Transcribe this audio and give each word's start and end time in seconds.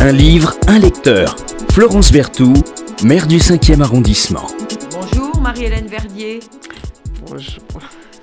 Un 0.00 0.12
livre, 0.12 0.54
un 0.68 0.78
lecteur. 0.78 1.34
Florence 1.70 2.12
Berthoud, 2.12 2.56
maire 3.02 3.26
du 3.26 3.38
5e 3.38 3.80
arrondissement. 3.82 4.46
Bonjour 4.92 5.40
Marie-Hélène 5.40 5.88
Verdier. 5.88 6.40
Bonjour. 7.26 7.62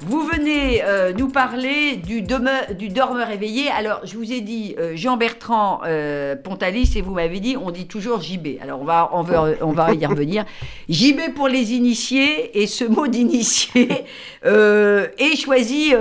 Vous 0.07 0.21
venez 0.21 0.83
euh, 0.83 1.13
nous 1.13 1.29
parler 1.29 1.95
du, 1.95 2.21
dormeur 2.21 3.31
éveillé. 3.31 3.69
Alors, 3.75 4.01
je 4.03 4.15
vous 4.17 4.31
ai 4.31 4.41
dit 4.41 4.75
euh, 4.77 4.91
Jean-Bertrand 4.95 5.81
euh, 5.83 6.35
Pontalis 6.35 6.93
et 6.95 7.01
vous 7.01 7.15
m'avez 7.15 7.39
dit 7.39 7.57
on 7.57 7.71
dit 7.71 7.87
toujours 7.87 8.21
JB. 8.21 8.61
Alors, 8.61 8.81
on 8.81 8.83
va, 8.83 9.09
on 9.11 9.71
va, 9.71 9.93
y 9.95 10.05
revenir. 10.05 10.45
JB 10.89 11.33
pour 11.33 11.47
les 11.47 11.73
initiés 11.73 12.61
et 12.61 12.67
ce 12.67 12.83
mot 12.85 13.07
d'initié 13.07 14.05
est 14.43 15.35
choisi 15.35 15.95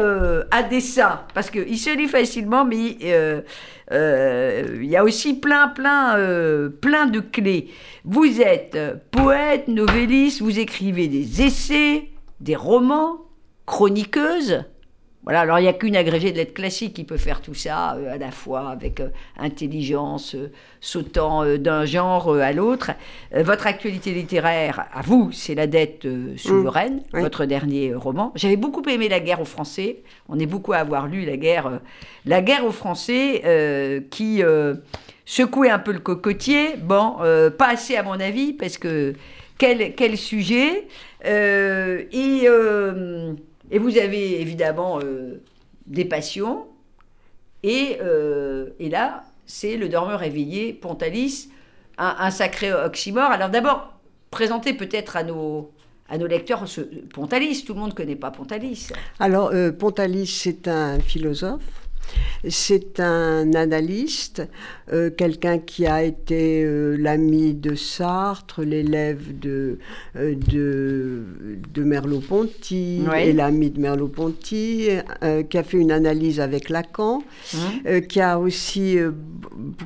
à 0.51 0.63
dessein 0.63 1.21
parce 1.33 1.49
qu'il 1.49 1.79
se 1.79 1.97
lit 1.97 2.09
facilement, 2.09 2.67
mais 2.67 2.99
il 3.91 4.85
y 4.85 4.97
a 4.97 5.03
aussi 5.03 5.33
plein, 5.33 5.69
plein, 5.69 6.71
plein 6.83 7.07
de 7.07 7.21
clés. 7.21 7.69
Vous 8.05 8.43
êtes 8.43 8.77
poète, 9.11 9.67
novelliste, 9.69 10.43
vous 10.43 10.59
écrivez 10.59 11.09
des 11.09 11.41
essais, 11.41 12.11
des 12.41 12.57
romans, 12.57 13.25
chroniqueuse. 13.67 14.65
Voilà, 15.25 15.41
alors 15.41 15.59
il 15.59 15.63
n'y 15.63 15.69
a 15.69 15.73
qu'une 15.73 15.97
agrégée 15.97 16.33
de 16.33 16.37
lettres 16.37 16.53
classiques 16.53 16.93
qui 16.93 17.05
peut 17.05 17.17
faire 17.17 17.41
tout 17.41 17.55
ça 17.55 17.95
euh, 17.95 18.13
à 18.13 18.19
la 18.19 18.31
fois 18.31 18.69
avec 18.69 19.01
euh, 19.01 19.09
intelligence, 19.39 20.35
euh, 20.35 20.53
sautant 20.83 21.47
d'un 21.57 21.87
genre 21.87 22.35
à 22.35 22.53
l'autre. 22.53 22.91
Votre 23.33 23.67
actualité 23.67 24.13
littéraire, 24.13 24.87
à 24.93 25.01
vous, 25.01 25.33
c'est 25.33 25.55
La 25.55 25.67
dette 25.67 26.07
souveraine, 26.37 27.01
oui. 27.15 27.23
votre 27.23 27.47
dernier 27.47 27.95
roman. 27.95 28.33
J'avais 28.35 28.57
beaucoup 28.57 28.83
aimé 28.87 29.09
La 29.09 29.21
guerre 29.21 29.41
aux 29.41 29.47
Français. 29.47 30.03
On 30.29 30.39
est 30.39 30.47
beaucoup 30.47 30.75
à 30.75 30.79
avoir 30.79 31.07
lu 31.07 31.25
La 31.25 31.39
guerre, 31.39 31.81
la 32.27 32.43
guerre 32.43 32.67
aux 32.67 32.73
Français 32.73 34.05
qui 34.11 34.43
secouait 35.25 35.71
un 35.71 35.79
peu 35.79 35.93
le 35.93 36.01
cocotier. 36.01 36.77
Bon, 36.77 37.17
pas 37.57 37.71
assez 37.71 37.97
à 37.97 38.03
mon 38.03 38.21
avis, 38.21 38.53
parce 38.53 38.77
que 38.77 39.15
quel, 39.57 39.95
quel 39.95 40.19
sujet. 40.19 40.87
Et, 41.25 42.47
et 43.71 43.79
vous 43.79 43.99
avez 43.99 44.41
évidemment 44.41 45.01
euh, 45.03 45.43
des 45.87 46.05
passions. 46.05 46.67
Et, 47.63 47.99
euh, 48.03 48.71
et 48.79 48.89
là, 48.89 49.25
c'est 49.47 49.77
le 49.77 49.89
dormeur 49.89 50.23
éveillé, 50.23 50.73
Pontalis, 50.73 51.51
un, 51.99 52.31
sacré 52.31 52.73
oxymore. 52.73 53.31
Alors 53.31 53.51
d'abord, 53.51 53.93
présentez 54.31 54.75
peut-être 54.75 55.17
à 55.17 55.23
nos, 55.23 55.71
à 56.09 56.19
nos 56.19 56.27
lecteurs 56.27 56.67
ce, 56.69 56.81
Pontalis. 56.81 57.65
Tout 57.65 57.75
le 57.75 57.81
monde 57.81 57.91
ne 57.91 57.95
connaît 57.95 58.17
pas 58.17 58.31
Pontalis. 58.31 58.89
Alors, 59.19 59.51
euh, 59.53 59.73
Pontalis, 59.73 60.27
c'est 60.27 60.69
un 60.69 60.99
philosophe, 61.01 61.84
c'est 62.49 63.01
un 63.01 63.55
analyste, 63.55 64.43
euh, 64.93 65.11
quelqu'un 65.11 65.59
qui 65.59 65.87
a 65.87 66.03
été 66.03 66.63
euh, 66.65 66.97
l'ami 66.99 67.55
de 67.55 67.75
Sartre, 67.75 68.63
l'élève 68.63 69.39
de, 69.39 69.79
euh, 70.17 70.35
de, 70.35 71.23
de 71.73 71.83
Merleau-Ponty, 71.83 73.03
Oui. 73.11 73.19
et 73.19 73.33
l'ami 73.33 73.71
de 73.71 73.81
Merleau-Ponty, 73.81 74.89
qui 75.49 75.59
a 75.59 75.63
fait 75.63 75.79
une 75.79 75.93
analyse 75.93 76.41
avec 76.41 76.69
Lacan, 76.69 77.23
Hein 77.55 78.01
qui 78.09 78.21
a 78.21 78.39
aussi, 78.39 78.97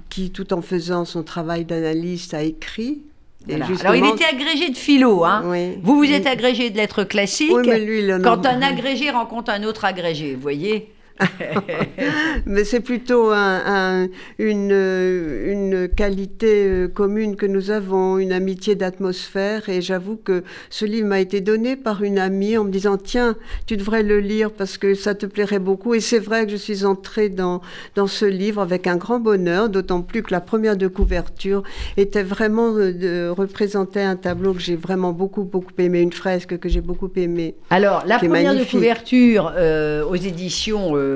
qui 0.09 0.31
tout 0.31 0.53
en 0.53 0.63
faisant 0.63 1.05
son 1.05 1.23
travail 1.23 1.65
d'analyste, 1.65 2.35
a 2.35 2.43
écrit. 2.43 3.03
Voilà. 3.47 3.67
Alors 3.81 3.95
il 3.95 4.05
était 4.05 4.25
agrégé 4.25 4.69
de 4.71 4.77
philo. 4.77 5.25
Hein. 5.25 5.43
Oui. 5.47 5.79
Vous, 5.83 5.97
vous 5.97 6.11
êtes 6.11 6.27
agrégé 6.27 6.71
de 6.71 6.77
lettres 6.77 7.05
classiques. 7.05 7.53
Oui, 7.55 7.63
mais 7.67 7.79
lui, 7.79 8.03
Quand 8.23 8.45
un 8.45 8.61
agrégé 8.63 9.11
rencontre 9.11 9.51
un 9.51 9.63
autre 9.63 9.85
agrégé, 9.85 10.35
vous 10.35 10.41
voyez 10.41 10.91
Mais 12.47 12.65
c'est 12.65 12.81
plutôt 12.81 13.31
un- 13.31 13.63
un- 13.67 14.09
une, 14.39 14.71
une 14.73 15.89
qualité 15.89 16.67
euh, 16.67 16.89
commune 16.89 17.37
que 17.37 17.47
nous 17.47 17.71
avons, 17.71 18.19
une 18.19 18.33
amitié 18.33 18.75
d'atmosphère. 18.75 19.69
Et 19.69 19.81
j'avoue 19.81 20.17
que 20.17 20.45
ce 20.71 20.85
livre 20.85 21.07
m'a 21.09 21.21
été 21.21 21.41
donné 21.41 21.77
par 21.77 22.03
une 22.03 22.19
amie 22.19 22.57
en 22.57 22.65
me 22.65 22.71
disant 22.71 22.97
Tiens, 22.97 23.37
tu 23.67 23.77
devrais 23.77 24.03
le 24.03 24.21
lire 24.21 24.51
parce 24.51 24.79
que 24.79 24.95
ça 24.95 25.15
te 25.15 25.27
plairait 25.27 25.59
beaucoup. 25.59 25.95
Et 25.95 26.01
c'est 26.01 26.19
vrai 26.19 26.45
que 26.47 26.53
je 26.53 26.57
suis 26.57 26.85
entrée 26.85 27.29
dans, 27.29 27.61
dans 27.95 28.07
ce 28.07 28.25
livre 28.25 28.61
avec 28.63 28.87
un 28.87 28.97
grand 28.97 29.21
bonheur, 29.21 29.69
d'autant 29.69 30.03
plus 30.03 30.23
que 30.23 30.33
la 30.33 30.41
première 30.41 30.77
de 30.77 30.89
couverture 30.89 31.63
était 31.97 32.23
vraiment 32.23 32.75
euh, 32.77 32.93
de 32.93 33.29
représenter 33.29 34.01
un 34.01 34.17
tableau 34.17 34.55
que 34.55 34.61
j'ai 34.61 34.77
vraiment 34.77 35.13
beaucoup, 35.13 35.45
beaucoup 35.45 35.73
aimé, 35.79 36.01
une 36.01 36.13
fresque 36.13 36.59
que 36.59 36.69
j'ai 36.69 36.81
beaucoup 36.81 37.11
aimée. 37.17 37.55
Alors, 37.71 38.05
la 38.07 38.19
première 38.19 38.53
de 38.55 38.65
couverture 38.71 39.53
euh, 39.57 40.05
aux 40.05 40.15
éditions 40.17 40.97
euh, 40.97 41.08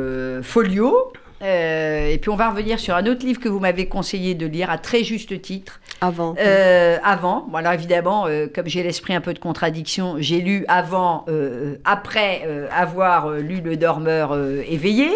Folio. 0.42 1.12
Euh, 1.42 2.08
et 2.08 2.18
puis 2.18 2.30
on 2.30 2.36
va 2.36 2.50
revenir 2.50 2.78
sur 2.78 2.94
un 2.94 3.04
autre 3.06 3.26
livre 3.26 3.40
que 3.40 3.48
vous 3.48 3.58
m'avez 3.58 3.86
conseillé 3.86 4.34
de 4.34 4.46
lire 4.46 4.70
à 4.70 4.78
très 4.78 5.02
juste 5.02 5.40
titre. 5.42 5.80
Avant. 6.00 6.34
Euh, 6.38 6.98
avant, 7.04 7.46
bon, 7.48 7.58
alors 7.58 7.72
évidemment, 7.72 8.26
euh, 8.26 8.46
comme 8.52 8.66
j'ai 8.66 8.82
l'esprit 8.82 9.14
un 9.14 9.20
peu 9.20 9.34
de 9.34 9.38
contradiction, 9.38 10.16
j'ai 10.18 10.40
lu 10.40 10.64
avant, 10.68 11.24
euh, 11.28 11.76
après 11.84 12.42
euh, 12.46 12.68
avoir 12.72 13.26
euh, 13.26 13.38
lu 13.38 13.60
Le 13.60 13.76
Dormeur 13.76 14.32
euh, 14.32 14.62
éveillé. 14.68 15.10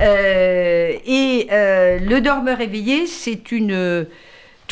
Euh, 0.00 0.92
et 1.06 1.48
euh, 1.52 1.98
Le 1.98 2.20
Dormeur 2.20 2.60
éveillé, 2.60 3.06
c'est 3.06 3.50
une 3.50 3.72
euh, 3.72 4.04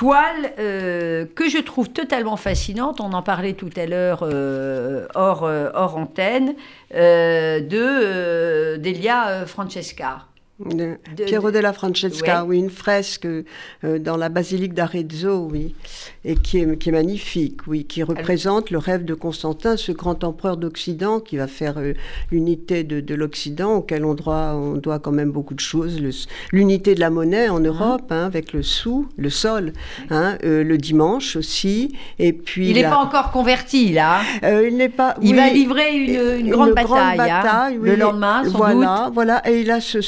toile 0.03 0.53
euh, 0.59 1.27
que 1.37 1.49
je 1.49 1.59
trouve 1.59 1.91
totalement 1.91 2.37
fascinante. 2.37 3.01
On 3.01 3.13
en 3.13 3.23
parlait 3.23 3.53
tout 3.53 3.71
à 3.77 3.87
l'heure 3.87 4.23
euh, 4.25 5.07
hors, 5.15 5.45
euh, 5.45 5.71
hors 5.75 5.97
antenne 5.97 6.57
de 6.91 8.77
d'Elia 8.79 9.47
Francesca. 9.47 10.27
De 10.65 10.97
de- 11.17 11.25
Piero 11.25 11.49
de- 11.49 11.53
della 11.55 11.73
Francesca, 11.73 12.43
Ouais. 12.45 12.49
oui, 12.51 12.59
une 12.59 12.71
fresque 12.71 13.27
euh, 13.27 13.99
dans 13.99 14.17
la 14.17 14.29
basilique 14.29 14.75
d'Arezzo, 14.75 15.49
oui, 15.51 15.75
et 16.25 16.37
qui 16.37 16.59
est, 16.59 16.77
qui 16.79 16.89
est 16.91 16.93
magnifique, 16.93 17.67
oui, 17.67 17.85
qui 17.85 18.03
représente 18.03 18.71
le 18.71 18.79
rêve 18.79 19.05
de 19.05 19.15
Constantin, 19.15 19.77
ce 19.77 19.93
grand 19.93 20.23
empereur 20.25 20.57
d'Occident 20.57 21.21
qui 21.21 21.37
va 21.37 21.47
faire 21.49 21.79
euh, 21.79 21.95
l'unité 22.31 22.85
de, 22.85 23.01
de 23.01 23.15
l'Occident, 23.15 23.75
auquel 23.77 24.05
on 24.05 24.15
doit, 24.15 24.55
on 24.55 24.75
doit 24.75 24.99
quand 24.99 25.11
même 25.13 25.31
beaucoup 25.33 25.55
de 25.55 25.61
choses. 25.61 26.01
L'unité 26.53 26.95
de 26.95 27.01
la 27.01 27.11
monnaie 27.11 27.49
en 27.49 27.61
Europe, 27.61 28.11
hein, 28.11 28.25
avec 28.27 28.53
le 28.53 28.63
sou, 28.63 29.09
le 29.17 29.31
sol, 29.31 29.73
hein, 30.11 30.37
euh, 30.45 30.63
le 30.63 30.79
dimanche 30.79 31.37
aussi, 31.37 31.95
et 32.19 32.33
puis... 32.33 32.69
Il 32.71 32.75
n'est 32.75 32.83
pas 32.85 32.99
encore 32.99 33.31
converti, 33.33 33.93
là. 33.93 34.21
hein. 34.43 34.61
il 34.63 34.77
n'est 34.77 34.89
pas... 34.89 35.17
Il 35.23 35.31
oui, 35.33 35.37
va 35.37 35.49
livrer 35.51 35.97
une, 35.97 36.47
une 36.47 36.51
grande 36.51 36.73
bataille, 36.75 37.19
hein, 37.31 37.71
oui. 37.81 37.89
le 37.91 37.97
lendemain, 37.97 38.45
sans 38.45 38.51
voilà, 38.57 39.03
doute. 39.07 39.15
Voilà, 39.15 39.51
et 39.51 39.61
il 39.61 39.71
a 39.71 39.81
ce 39.81 40.01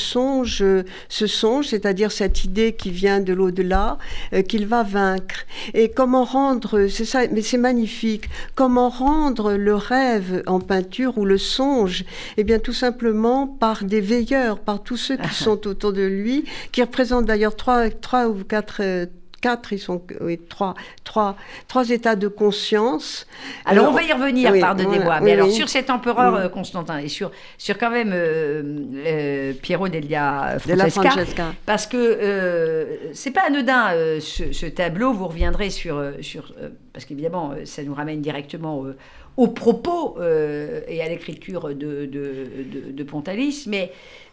songe, 0.45 0.63
euh, 0.63 0.85
ce 1.09 1.27
songe, 1.27 1.67
c'est-à-dire 1.69 2.13
cette 2.13 2.45
idée 2.45 2.73
qui 2.73 2.91
vient 2.91 3.21
de 3.21 3.33
l'au-delà, 3.33 3.99
euh, 4.33 4.43
qu'il 4.43 4.67
va 4.67 4.83
vaincre. 4.83 5.47
Et 5.73 5.89
comment 5.91 6.25
rendre, 6.25 6.87
c'est 6.89 7.05
ça, 7.05 7.27
mais 7.31 7.43
c'est 7.43 7.59
magnifique, 7.59 8.29
comment 8.55 8.89
rendre 8.89 9.55
le 9.55 9.75
rêve 9.75 10.43
en 10.47 10.61
peinture 10.61 11.19
ou 11.19 11.25
le 11.25 11.39
songe? 11.39 12.05
Eh 12.37 12.45
bien, 12.45 12.59
tout 12.59 12.73
simplement 12.73 13.47
par 13.47 13.85
des 13.85 14.01
veilleurs, 14.01 14.59
par 14.59 14.83
tous 14.83 14.97
ceux 14.97 15.17
qui 15.17 15.35
sont 15.35 15.67
autour 15.67 15.93
de 15.93 16.03
lui, 16.03 16.45
qui 16.73 16.83
représentent 16.83 17.27
d'ailleurs 17.27 17.57
trois, 17.57 17.91
trois 17.91 18.29
ou 18.29 18.45
quatre. 18.45 18.79
euh, 18.81 19.07
Quatre, 19.45 19.75
ils 19.75 19.79
sont 19.79 20.01
oui, 20.23 20.39
trois, 20.49 20.73
trois, 21.05 21.37
trois 21.69 21.91
états 21.91 22.17
de 22.17 22.29
conscience. 22.29 23.27
Alors, 23.67 23.85
Euh, 23.85 23.89
on 23.91 23.93
va 23.93 24.03
y 24.03 24.11
revenir, 24.13 24.51
oui, 24.53 24.61
pardonnez-moi. 24.61 25.21
Mais 25.21 25.33
alors, 25.33 25.51
sur 25.51 25.69
cet 25.69 25.91
empereur 25.91 26.33
Oui. 26.35 26.41
euh, 26.45 26.49
Constantin 26.49 26.97
et 26.99 27.09
sur, 27.09 27.31
sur 27.59 27.77
quand 27.77 27.91
même 27.91 28.13
euh, 28.15 28.63
euh, 29.07 29.53
Piero 29.61 29.89
della 29.89 30.57
Della 30.65 30.89
Francesca, 30.89 31.11
Francesca. 31.11 31.47
parce 31.67 31.87
que 31.87 31.97
euh, 31.99 33.13
c'est 33.13 33.33
pas 33.33 33.43
anodin 33.49 33.93
euh, 33.93 34.19
ce, 34.21 34.53
ce 34.53 34.65
tableau. 34.67 35.13
Vous 35.13 35.29
reviendrez 35.29 35.69
sur, 35.69 35.99
euh, 35.99 36.13
sur 36.23 36.55
euh, 36.63 36.71
parce 36.95 37.05
qu'évidemment, 37.05 37.53
euh, 37.53 37.67
ça 37.67 37.83
nous 37.83 37.93
ramène 37.95 38.23
directement 38.23 38.85
euh, 38.87 38.97
au 39.37 39.49
propos 39.49 40.17
euh, 40.21 40.81
et 40.89 41.03
à 41.03 41.09
l'écriture 41.11 41.69
de, 41.69 41.75
de, 41.75 42.07
de, 42.07 42.93
de 42.93 43.05
Pontalis, 43.05 43.65
mais 43.67 43.93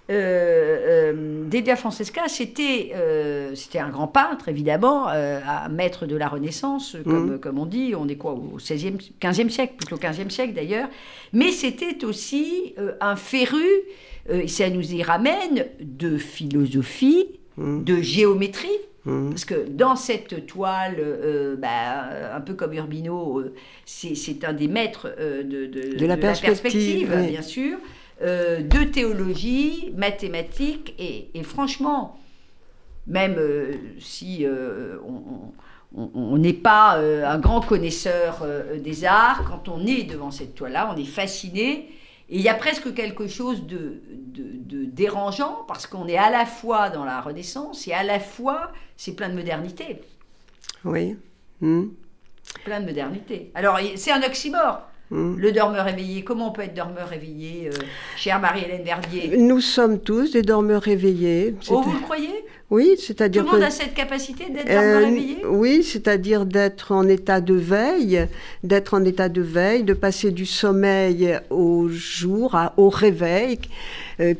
euh, 0.10 1.12
euh, 1.14 1.44
Delia 1.50 1.76
Francesca, 1.76 2.24
c'était 2.28 2.92
euh, 2.96 3.56
c'était 3.56 3.80
un 3.80 3.90
grand 3.90 4.08
peintre, 4.08 4.50
évidemment, 4.50 5.08
euh, 5.10 5.40
un 5.48 5.70
maître 5.70 6.06
de 6.06 6.16
la 6.16 6.28
Renaissance, 6.28 6.98
comme, 7.04 7.40
comme 7.40 7.60
on 7.60 7.66
dit. 7.66 7.94
On 7.98 8.08
est 8.08 8.16
quoi 8.16 8.34
Au 8.34 8.58
16e, 8.60 8.98
15e 9.22 9.50
siècle, 9.50 9.74
plutôt 9.78 9.98
15e 9.98 10.30
siècle 10.30 10.54
d'ailleurs. 10.54 10.90
Mais 11.34 11.52
c'était 11.52 12.04
aussi 12.04 12.74
euh, 12.78 12.94
un 13.00 13.16
féru, 13.16 13.64
euh, 14.30 14.42
et 14.42 14.48
ça 14.48 14.70
nous 14.70 14.94
y 14.94 15.02
ramène, 15.04 15.66
de 15.80 16.18
philosophie, 16.18 17.28
de 17.58 18.02
géométrie. 18.02 18.68
Parce 19.04 19.46
que 19.46 19.68
dans 19.68 19.96
cette 19.96 20.46
toile, 20.46 20.98
euh, 21.00 21.56
bah, 21.56 22.36
un 22.36 22.42
peu 22.42 22.54
comme 22.54 22.74
Urbino, 22.74 23.40
euh, 23.40 23.54
c'est 23.86 24.44
un 24.46 24.54
des 24.54 24.68
maîtres 24.68 25.08
euh, 25.20 25.42
de, 25.42 25.66
de- 25.66 25.96
De 25.98 26.06
la 26.06 26.18
perspective, 26.18 27.12
oui. 27.16 27.28
bien 27.30 27.42
sûr, 27.42 27.78
euh, 28.22 28.62
de 28.62 28.84
théologie, 28.84 29.94
mathématiques, 29.96 30.94
et, 31.00 31.30
et 31.34 31.44
franchement, 31.44 32.20
même 33.08 33.36
euh, 33.38 33.74
si 34.00 34.46
euh, 34.46 34.98
on- 35.06 36.38
n'est 36.38 36.54
pas 36.54 36.98
un 36.98 37.38
grand 37.38 37.60
connaisseur 37.60 38.46
des 38.80 39.04
arts, 39.04 39.44
quand 39.50 39.68
on 39.68 39.86
est 39.86 40.04
devant 40.04 40.32
cette 40.32 40.56
toile-là, 40.56 40.90
on 40.94 40.98
est 40.98 41.04
fasciné. 41.04 41.90
Et 42.30 42.38
il 42.38 42.42
y 42.42 42.48
a 42.48 42.54
presque 42.54 42.94
quelque 42.94 43.28
chose 43.28 43.68
de, 43.68 44.02
de, 44.08 44.86
dérangeant 44.86 45.66
parce 45.68 45.88
qu'on 45.88 46.08
est 46.08 46.18
à 46.18 46.30
la 46.30 46.46
fois 46.46 46.90
dans 46.90 47.04
la 47.04 47.20
Renaissance 47.20 47.90
et 47.90 47.94
à 47.94 48.04
la 48.04 48.22
fois 48.22 48.72
c'est 48.96 49.18
plein 49.18 49.28
de 49.28 49.34
modernité. 49.36 50.02
Oui. 50.86 51.18
Hmm. 51.60 51.88
Plein 52.64 52.80
de 52.80 52.86
modernité. 52.86 53.52
Alors 53.54 53.78
c'est 53.98 54.12
un 54.14 54.24
oxymore. 54.24 54.82
Hmm. 55.12 55.36
Le 55.38 55.52
dormeur 55.52 55.86
éveillé, 55.90 56.24
comment 56.24 56.50
on 56.50 56.52
peut 56.52 56.62
être 56.62 56.74
dormeur 56.74 57.12
éveillé, 57.12 57.68
euh, 57.68 57.78
chère 58.16 58.40
Marie-Hélène 58.40 58.84
Verdier? 58.84 59.36
Nous 59.38 59.60
sommes 59.60 60.00
tous 60.00 60.32
des 60.32 60.42
dormeurs 60.42 60.88
éveillés. 60.88 61.54
Oh, 61.70 61.82
vous 61.82 61.92
le 61.92 62.00
croyez? 62.00 62.46
Oui, 62.70 62.96
c'est-à-dire 62.98 63.44
Tout 63.44 63.52
le 63.52 63.58
monde 63.58 63.68
a 63.68 63.70
cette 63.70 63.94
capacité 63.94 64.46
d'être 64.50 64.68
dormeur 64.68 65.02
euh, 65.02 65.08
éveillé? 65.08 65.46
Oui, 65.46 65.84
c'est-à-dire 65.84 66.46
d'être 66.46 66.94
en 66.94 67.06
état 67.10 67.42
de 67.42 67.56
veille, 67.56 68.26
d'être 68.64 68.94
en 68.94 69.04
état 69.04 69.28
de 69.28 69.42
veille, 69.42 69.84
de 69.84 69.94
passer 69.94 70.32
du 70.32 70.46
sommeil 70.46 71.38
au 71.50 71.90
jour, 71.90 72.58
au 72.78 72.88
réveil. 72.88 73.60
Euh, 74.22 74.34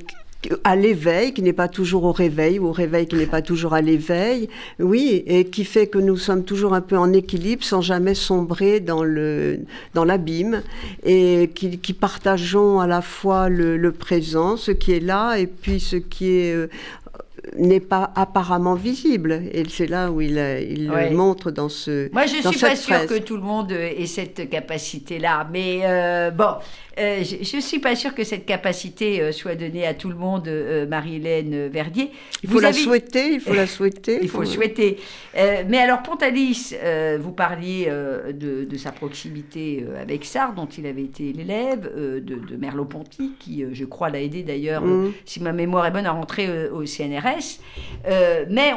à 0.64 0.76
l'éveil, 0.76 1.34
qui 1.34 1.42
n'est 1.42 1.54
pas 1.54 1.68
toujours 1.68 2.04
au 2.04 2.12
réveil, 2.12 2.60
ou 2.60 2.68
au 2.68 2.72
réveil 2.72 3.08
qui 3.08 3.16
n'est 3.16 3.26
pas 3.28 3.42
toujours 3.42 3.74
à 3.74 3.82
l'éveil, 3.82 4.50
oui, 4.80 5.24
et 5.28 5.46
qui 5.46 5.66
fait 5.66 5.88
que 5.88 6.00
nous 6.00 6.18
sommes 6.18 6.44
toujours 6.44 6.74
un 6.74 6.82
peu 6.82 6.98
en 6.98 7.14
équilibre 7.14 7.64
sans 7.64 7.82
jamais 7.82 8.16
sombrer 8.16 8.80
dans 8.80 9.04
le 9.04 9.60
dans 9.94 10.06
l'abîme, 10.06 10.64
et 11.04 11.52
qui, 11.54 11.78
qui, 11.78 11.94
partageons 11.94 12.80
à 12.80 12.88
la 12.88 13.02
fois 13.02 13.50
le, 13.50 13.78
le, 13.78 13.92
présent, 13.92 14.58
ce 14.58 14.72
qui 14.72 14.94
est 14.94 15.00
là, 15.00 15.36
et 15.36 15.48
puis 15.48 15.80
ce 15.80 15.96
qui 15.96 16.32
est 16.32 16.54
euh, 16.54 16.68
n'est 17.58 17.80
pas 17.80 18.12
apparemment 18.16 18.76
visible. 18.76 19.44
Et 19.52 19.64
c'est 19.70 19.88
là 19.88 20.12
où 20.12 20.22
il, 20.22 20.38
il 20.70 20.88
le 20.88 21.10
montre 21.12 21.52
dans 21.52 21.70
ce. 21.70 22.12
Moi, 22.12 22.26
je 22.26 22.38
ne 22.38 22.52
suis 22.52 22.60
pas 22.60 22.76
sûre 22.76 23.06
que 23.08 23.20
tout 23.20 23.36
le 23.36 23.44
monde 23.44 23.72
ait 23.72 24.06
cette 24.06 24.50
capacité-là. 24.50 25.48
Mais 25.52 25.82
euh, 25.84 26.32
bon, 26.32 26.56
euh, 27.02 27.24
je 27.24 27.56
ne 27.56 27.62
suis 27.62 27.80
pas 27.80 27.96
sûre 27.96 28.14
que 28.16 28.24
cette 28.24 28.46
capacité 28.46 29.22
euh, 29.22 29.32
soit 29.32 29.56
donnée 29.56 29.86
à 29.86 29.94
tout 29.94 30.10
le 30.10 30.16
monde, 30.16 30.50
Marie-Hélène 30.90 31.68
Verdier. 31.68 32.12
Il 32.44 32.50
faut 32.50 32.60
la 32.60 32.74
souhaiter, 32.74 33.34
il 33.34 33.40
faut 33.40 33.54
la 33.54 33.68
souhaiter. 33.68 34.20
il 34.22 34.30
faut 34.30 34.42
le 34.42 34.46
souhaiter. 34.46 34.98
mais 35.36 35.78
alors, 35.78 36.04
Pontalis, 36.04 36.74
vous 37.20 37.32
parliez 37.32 37.86
de, 37.88 38.66
de, 38.66 38.78
sa 38.78 38.92
proximité 38.92 39.86
avec 40.00 40.26
Sartre, 40.26 40.56
dont 40.56 40.68
il 40.68 40.86
avait 40.86 41.04
été 41.04 41.34
l'élève, 41.34 41.92
de, 41.96 42.20
de 42.20 42.56
Merleau-Ponty, 42.56 43.34
qui, 43.40 43.66
je 43.72 43.86
crois, 43.86 44.10
l'a 44.10 44.22
aidé 44.22 44.44
d'ailleurs, 44.44 44.84
mm. 44.84 45.14
si 45.26 45.42
ma 45.42 45.54
mémoire 45.54 45.86
est 45.86 45.92
bonne, 45.92 46.06
à 46.06 46.12
rentrer 46.12 46.70
au 46.70 46.86
CNRS. 46.86 47.60
Euh, 48.08 48.46
mais 48.50 48.74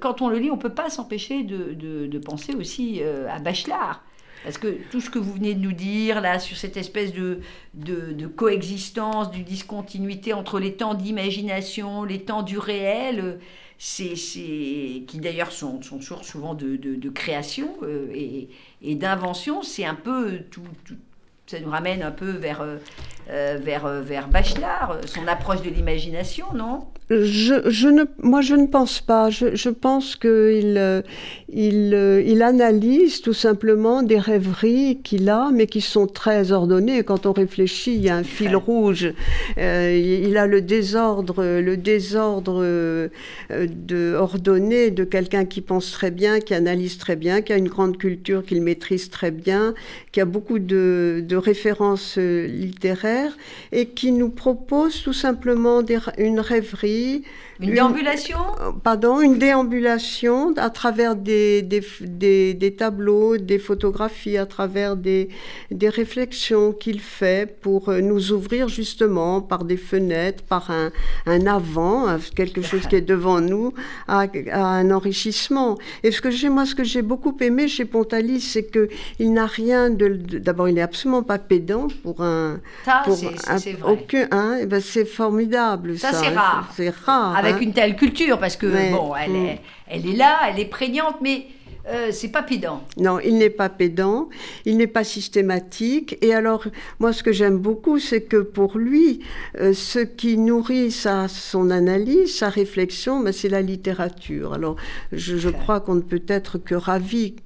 quand 0.00 0.22
on 0.22 0.28
le 0.28 0.38
lit, 0.38 0.50
on 0.50 0.56
ne 0.56 0.60
peut 0.60 0.74
pas 0.74 0.90
s'empêcher 0.90 1.42
de, 1.42 2.18
penser 2.18 2.54
aussi 2.54 3.00
euh, 3.02 3.28
à 3.30 3.38
Bachelard. 3.38 4.02
Parce 4.44 4.58
que 4.58 4.78
tout 4.90 5.00
ce 5.00 5.10
que 5.10 5.18
vous 5.18 5.32
venez 5.34 5.54
de 5.54 5.60
nous 5.60 5.72
dire, 5.72 6.20
là, 6.20 6.38
sur 6.38 6.56
cette 6.56 6.76
espèce 6.76 7.12
de, 7.12 7.40
de, 7.74 8.26
coexistence, 8.26 9.30
du 9.30 9.42
discontinuité 9.42 10.32
entre 10.32 10.58
les 10.58 10.74
temps 10.74 10.94
d'imagination, 10.94 12.04
les 12.04 12.22
temps 12.22 12.42
du 12.42 12.58
réel, 12.58 13.38
c'est, 13.78 14.14
qui 14.14 15.18
d'ailleurs 15.18 15.52
sont, 15.52 15.82
sont 15.82 16.00
source 16.00 16.26
souvent 16.26 16.54
de, 16.54 17.08
création 17.10 17.76
euh, 17.82 18.10
et, 18.14 18.48
et 18.82 18.94
d'invention, 18.94 19.62
c'est 19.62 19.84
un 19.84 19.94
peu 19.94 20.40
tout, 20.50 20.62
ça 21.46 21.60
nous 21.60 21.70
ramène 21.70 22.02
un 22.02 22.10
peu 22.10 22.30
vers, 22.30 22.64
vers, 23.26 23.88
vers 24.02 24.28
Bachelard, 24.28 25.00
son 25.06 25.26
approche 25.26 25.62
de 25.62 25.70
l'imagination, 25.70 26.46
non? 26.54 26.86
Je, 27.10 27.68
je, 27.68 27.88
ne, 27.88 28.04
moi, 28.22 28.40
je 28.40 28.54
ne 28.54 28.66
pense 28.66 29.00
pas. 29.00 29.30
Je, 29.30 29.56
je 29.56 29.68
pense 29.68 30.14
qu'il 30.14 30.30
euh, 30.30 31.02
il, 31.52 31.92
euh, 31.92 32.22
il, 32.24 32.40
analyse 32.40 33.20
tout 33.20 33.32
simplement 33.32 34.04
des 34.04 34.18
rêveries 34.18 35.00
qu'il 35.02 35.28
a, 35.28 35.50
mais 35.52 35.66
qui 35.66 35.80
sont 35.80 36.06
très 36.06 36.52
ordonnées. 36.52 37.02
Quand 37.02 37.26
on 37.26 37.32
réfléchit, 37.32 37.96
il 37.96 38.02
y 38.02 38.10
a 38.10 38.16
un 38.16 38.22
fil 38.22 38.54
rouge. 38.54 39.12
Euh, 39.58 40.22
il 40.24 40.36
a 40.36 40.46
le 40.46 40.62
désordre, 40.62 41.42
le 41.42 41.76
désordre 41.76 42.62
de, 43.50 44.14
ordonné 44.14 44.92
de 44.92 45.02
quelqu'un 45.02 45.44
qui 45.46 45.62
pense 45.62 45.90
très 45.90 46.12
bien, 46.12 46.38
qui 46.38 46.54
analyse 46.54 46.98
très 46.98 47.16
bien, 47.16 47.42
qui 47.42 47.52
a 47.52 47.56
une 47.56 47.68
grande 47.68 47.98
culture, 47.98 48.44
qu'il 48.44 48.62
maîtrise 48.62 49.10
très 49.10 49.32
bien, 49.32 49.74
qui 50.12 50.20
a 50.20 50.24
beaucoup 50.24 50.60
de, 50.60 51.24
de 51.26 51.36
références 51.36 52.18
littéraires 52.18 53.36
et 53.72 53.86
qui 53.86 54.12
nous 54.12 54.30
propose 54.30 55.02
tout 55.02 55.12
simplement 55.12 55.82
des, 55.82 55.98
une 56.16 56.38
rêverie 56.38 56.99
Merci 57.00 57.24
une, 57.60 57.74
déambulation 57.74 58.38
euh, 58.60 58.72
Pardon, 58.82 59.20
une 59.20 59.38
déambulation 59.38 60.54
à 60.56 60.70
travers 60.70 61.16
des, 61.16 61.62
des, 61.62 62.54
des, 62.54 62.74
tableaux, 62.74 63.36
des 63.36 63.58
photographies, 63.58 64.38
à 64.38 64.46
travers 64.46 64.96
des, 64.96 65.28
des 65.70 65.88
réflexions 65.88 66.72
qu'il 66.72 67.00
fait 67.00 67.60
pour 67.60 67.88
euh, 67.88 68.00
nous 68.00 68.32
ouvrir 68.32 68.68
justement 68.68 69.40
par 69.40 69.64
des 69.64 69.76
fenêtres, 69.76 70.42
par 70.44 70.70
un, 70.70 70.90
un 71.26 71.46
avant, 71.46 72.06
quelque 72.34 72.62
chose 72.62 72.86
qui 72.86 72.96
est 72.96 73.00
devant 73.00 73.40
nous, 73.40 73.74
à, 74.08 74.26
un 74.52 74.90
enrichissement. 74.90 75.78
Et 76.02 76.12
ce 76.12 76.20
que 76.20 76.30
j'ai, 76.30 76.48
moi, 76.48 76.66
ce 76.66 76.74
que 76.74 76.84
j'ai 76.84 77.02
beaucoup 77.02 77.36
aimé 77.40 77.68
chez 77.68 77.84
Pontalis, 77.84 78.40
c'est 78.40 78.64
que 78.64 78.88
il 79.18 79.32
n'a 79.32 79.46
rien 79.46 79.90
de. 79.90 80.08
D'abord, 80.38 80.68
il 80.68 80.74
n'est 80.74 80.82
absolument 80.82 81.22
pas 81.22 81.38
pédant 81.38 81.88
pour 82.02 82.22
un. 82.22 82.60
Ça, 82.84 83.02
c'est, 83.58 83.72
vrai. 83.72 83.92
Aucun, 83.92 84.28
hein, 84.30 84.58
eh 84.60 84.66
ben, 84.66 84.80
c'est 84.80 85.04
formidable. 85.04 85.98
Ça, 85.98 86.12
ça 86.12 86.20
c'est 86.22 86.34
rare. 86.34 86.72
C'est 86.76 86.90
rare. 86.90 87.36
Avec 87.36 87.49
hein. 87.54 87.58
une 87.60 87.72
telle 87.72 87.96
culture, 87.96 88.38
parce 88.38 88.56
que, 88.56 88.66
bon, 88.92 89.14
elle, 89.14 89.32
mm. 89.32 89.46
est, 89.46 89.60
elle 89.88 90.06
est 90.06 90.16
là, 90.16 90.38
elle 90.48 90.60
est 90.60 90.70
prégnante, 90.70 91.16
mais. 91.20 91.46
Euh, 91.88 92.10
c'est 92.12 92.28
pas 92.28 92.42
pédant. 92.42 92.82
Non, 92.98 93.18
il 93.20 93.38
n'est 93.38 93.50
pas 93.50 93.70
pédant, 93.70 94.28
il 94.66 94.76
n'est 94.76 94.86
pas 94.86 95.02
systématique. 95.02 96.18
Et 96.20 96.34
alors, 96.34 96.66
moi, 96.98 97.14
ce 97.14 97.22
que 97.22 97.32
j'aime 97.32 97.56
beaucoup, 97.56 97.98
c'est 97.98 98.20
que 98.20 98.36
pour 98.36 98.76
lui, 98.76 99.20
euh, 99.58 99.72
ce 99.72 99.98
qui 99.98 100.36
nourrit 100.36 100.90
sa, 100.90 101.26
son 101.26 101.70
analyse, 101.70 102.36
sa 102.36 102.50
réflexion, 102.50 103.20
ben, 103.20 103.32
c'est 103.32 103.48
la 103.48 103.62
littérature. 103.62 104.52
Alors, 104.52 104.76
je, 105.10 105.38
je 105.38 105.48
crois 105.48 105.80
qu'on 105.80 105.94
ne 105.94 106.02
peut 106.02 106.22
être 106.28 106.58
que 106.58 106.74
ravi 106.74 107.36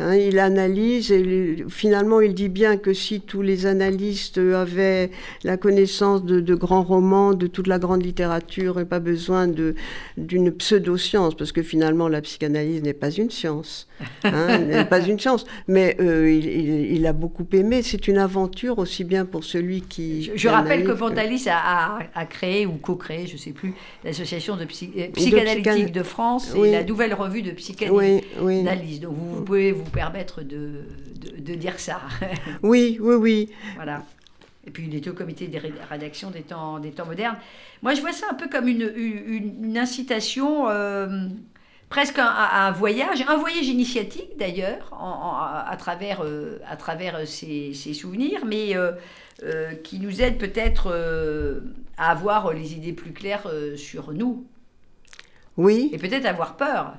Hein, 0.00 0.14
il 0.14 0.38
analyse 0.38 1.12
et 1.12 1.64
finalement 1.68 2.22
il 2.22 2.32
dit 2.32 2.48
bien 2.48 2.78
que 2.78 2.94
si 2.94 3.20
tous 3.20 3.42
les 3.42 3.66
analystes 3.66 4.38
avaient 4.38 5.10
la 5.44 5.58
connaissance 5.58 6.24
de, 6.24 6.54
grands 6.54 6.82
romans, 6.82 7.34
de 7.34 7.46
toute 7.46 7.66
la 7.66 7.78
grande 7.78 8.02
littérature 8.02 8.80
et 8.80 8.86
pas 8.86 8.98
besoin 8.98 9.46
d'une 10.16 10.52
pseudo-science, 10.52 11.34
parce 11.34 11.52
que 11.52 11.62
finalement 11.62 12.08
la 12.08 12.22
psychanalyse 12.22 12.82
n'est 12.82 12.94
pas 12.94 13.10
une 13.10 13.30
science, 13.30 13.88
hein, 14.24 14.58
n'est 14.66 14.86
pas 14.86 15.00
une 15.00 15.20
science, 15.20 15.44
mais 15.68 15.96
euh, 16.00 16.30
il, 16.32 17.06
a 17.06 17.12
beaucoup 17.12 17.46
aimé. 17.52 17.82
C'est 17.82 18.08
une 18.08 18.18
aventure 18.18 18.78
aussi 18.78 19.04
bien 19.04 19.26
pour 19.26 19.44
celui 19.44 19.82
qui. 19.82 20.30
Je, 20.34 20.48
rappelle 20.48 20.84
que 20.84 20.92
Pontalis 20.92 21.46
a, 21.50 22.24
créé 22.26 22.64
ou 22.64 22.72
co-créé, 22.72 23.26
je 23.26 23.34
ne 23.34 23.38
sais 23.38 23.52
plus, 23.52 23.74
l'association 24.02 24.56
de 24.56 24.62
euh, 24.62 25.08
psychanalytique 25.12 25.92
de, 25.92 26.02
France 26.02 26.54
et 26.54 26.70
la 26.70 26.84
nouvelle 26.84 27.12
revue 27.12 27.42
de 27.42 27.50
psychanalyse. 27.50 29.00
Donc 29.00 29.14
vous 29.16 29.42
pouvez 29.42 29.72
vous 29.72 29.89
permettre 29.90 30.42
de, 30.42 30.84
de, 31.38 31.54
dire 31.54 31.78
ça. 31.78 32.00
oui, 32.62 32.98
oui, 33.00 33.14
oui. 33.14 33.50
Voilà. 33.74 34.04
Et 34.66 34.70
puis 34.70 34.86
il 34.86 34.94
était 34.94 35.10
au 35.10 35.14
comité 35.14 35.46
des 35.46 35.58
rédactions 35.58 36.30
des 36.30 36.42
temps, 36.42 36.78
des 36.78 36.90
temps 36.90 37.06
modernes. 37.06 37.36
Moi, 37.82 37.94
je 37.94 38.00
vois 38.00 38.12
ça 38.12 38.26
un 38.30 38.34
peu 38.34 38.48
comme 38.48 38.68
une, 38.68 38.92
une, 38.94 39.78
incitation, 39.78 40.68
euh, 40.68 41.28
presque 41.88 42.18
un, 42.18 42.26
un, 42.26 42.70
voyage, 42.70 43.24
un 43.26 43.36
voyage 43.36 43.68
initiatique 43.68 44.36
d'ailleurs, 44.38 44.92
à 44.92 45.76
travers, 45.78 46.22
euh, 46.22 46.58
à 46.68 46.76
travers 46.76 47.26
ces, 47.26 47.72
souvenirs, 47.94 48.44
mais 48.44 48.76
euh, 48.76 48.92
qui 49.82 49.98
nous 49.98 50.20
aide 50.20 50.36
peut-être 50.36 50.92
à 51.96 52.10
avoir 52.10 52.52
les 52.52 52.74
idées 52.74 52.92
plus 52.92 53.12
claires 53.12 53.50
sur 53.76 54.12
nous. 54.12 54.46
Oui. 55.56 55.90
Et 55.92 55.98
peut-être 55.98 56.26
avoir 56.26 56.56
peur. 56.56 56.94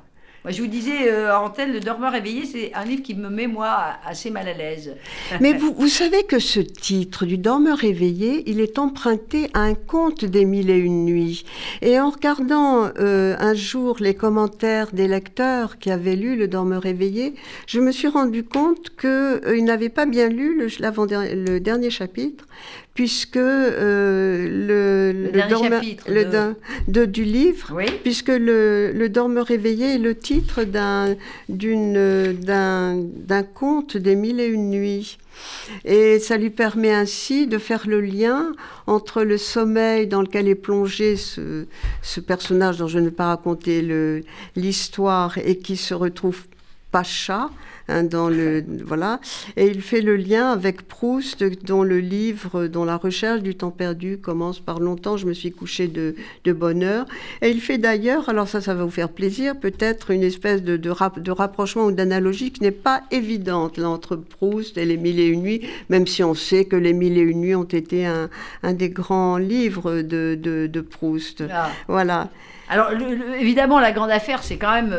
Je 0.48 0.60
vous 0.60 0.67
disais, 0.67 1.07
euh, 1.07 1.31
Le 1.67 1.79
dormeur 1.79 2.15
éveillé, 2.15 2.45
c'est 2.45 2.74
un 2.74 2.83
livre 2.83 3.03
qui 3.03 3.13
me 3.13 3.29
met, 3.29 3.45
moi, 3.45 3.77
assez 4.03 4.31
mal 4.31 4.48
à 4.48 4.53
l'aise. 4.53 4.95
Mais 5.39 5.53
vous, 5.53 5.88
savez 5.88 6.24
que 6.24 6.39
ce 6.39 6.60
titre 6.60 7.25
du 7.25 7.38
dormeur 7.38 7.83
éveillé, 7.83 8.50
il 8.50 8.60
est 8.60 8.79
emprunté 8.79 9.51
à 9.53 9.62
un 9.62 9.75
conte 9.75 10.25
des 10.25 10.45
mille 10.45 10.71
et 10.71 10.77
une 10.77 11.05
nuits. 11.05 11.45
Et 11.83 12.00
en 12.00 12.10
regardant 12.10 12.89
euh, 12.98 13.36
un 13.38 13.53
jour 13.53 13.98
les 14.00 14.15
commentaires 14.15 14.91
des 14.93 15.07
lecteurs 15.07 15.77
qui 15.77 15.91
avaient 15.91 16.15
lu 16.15 16.36
Le 16.36 16.48
dormeur 16.48 16.88
éveillé, 16.88 17.36
je 17.67 17.79
me 17.79 17.91
suis 17.91 18.07
rendu 18.07 18.43
compte 18.43 18.89
qu'ils 19.00 19.10
euh, 19.10 19.62
n'avaient 19.62 19.89
pas 19.89 20.07
bien 20.07 20.27
lu 20.27 20.57
le 20.57 21.60
dernier 21.60 21.91
chapitre, 21.91 22.45
puisque 22.93 23.38
euh, 23.38 24.48
le, 24.48 25.12
le, 26.07 26.55
de... 26.88 27.05
du 27.05 27.24
livre, 27.24 27.79
puisque 28.03 28.27
le, 28.29 28.91
le 28.91 29.10
dormeur 29.10 29.50
éveillé 29.50 29.95
est 29.95 29.98
le 29.98 30.15
titre 30.15 30.63
d'un 30.63 31.15
d'un 31.50 33.43
conte 33.43 33.98
des 33.98 34.15
mille 34.15 34.39
et 34.39 34.48
une 34.48 34.69
nuits. 34.69 35.17
Et 35.86 36.19
ça 36.19 36.38
lui 36.38 36.50
permet 36.50 36.91
ainsi 36.91 37.48
de 37.48 37.57
faire 37.57 37.88
le 37.88 38.01
lien 38.01 38.51
entre 38.86 39.24
le 39.24 39.38
sommeil 39.38 40.05
dans 40.05 40.21
lequel 40.21 40.48
est 40.48 40.55
plongé 40.55 41.15
ce, 41.15 41.65
ce 42.01 42.19
personnage 42.19 42.77
dont 42.77 42.88
je 42.88 43.00
ne 43.00 43.05
vais 43.05 43.12
pas 43.12 43.27
raconter 43.27 44.24
l'histoire 44.55 45.38
et 45.38 45.57
qui 45.57 45.77
se 45.77 45.93
retrouve 45.93 46.43
Pacha, 46.91 47.50
hein, 47.91 48.03
dans 48.03 48.29
le 48.29 48.63
voilà, 48.86 49.19
et 49.57 49.67
il 49.67 49.81
fait 49.81 50.01
le 50.01 50.15
lien 50.15 50.51
avec 50.51 50.81
Proust, 50.88 51.43
dont 51.65 51.83
le 51.83 52.00
livre, 52.00 52.67
dont 52.67 52.86
la 52.86 52.98
recherche 52.98 53.41
du 53.41 53.55
temps 53.55 53.71
perdu 53.71 54.17
commence 54.17 54.60
par 54.60 54.79
longtemps. 54.79 55.17
Je 55.17 55.27
me 55.27 55.33
suis 55.33 55.51
couchée 55.51 55.88
de, 55.88 56.15
de 56.45 56.53
bonne 56.53 56.83
heure, 56.83 57.05
et 57.41 57.50
il 57.50 57.62
fait 57.62 57.77
d'ailleurs, 57.77 58.29
alors 58.29 58.48
ça, 58.48 58.62
ça 58.62 58.74
va 58.74 58.83
vous 58.83 58.91
faire 58.91 59.10
plaisir, 59.10 59.60
peut-être 59.60 60.12
une 60.12 60.24
espèce 60.24 60.63
de, 60.63 60.77
de, 60.77 60.91
de 61.19 61.31
rapprochement 61.31 61.86
ou 61.86 61.91
d'analogie 61.91 62.51
qui 62.51 62.63
n'est 62.63 62.71
pas 62.71 63.03
évidente 63.12 63.77
là, 63.77 63.89
entre 63.89 64.15
Proust 64.15 64.77
et 64.77 64.86
les 64.86 64.98
Mille 64.98 65.19
et 65.19 65.27
une 65.27 65.41
nuits, 65.41 65.62
même 65.89 66.07
si 66.07 66.24
on 66.24 66.33
sait 66.33 66.65
que 66.65 66.75
les 66.75 66.93
Mille 66.93 67.17
et 67.17 67.21
une 67.21 67.41
nuits 67.41 67.55
ont 67.55 67.63
été 67.63 68.05
un, 68.05 68.29
un 68.63 68.74
des 68.74 68.89
grands 68.89 69.38
livres 69.38 70.01
de, 70.01 70.38
de, 70.39 70.67
de 70.67 70.81
Proust. 70.81 71.43
Ah. 71.51 71.69
Voilà. 71.88 72.29
Alors, 72.71 72.89
évidemment, 73.37 73.81
la 73.81 73.91
grande 73.91 74.11
affaire, 74.11 74.43
c'est 74.43 74.55
quand 74.55 74.71
même 74.71 74.95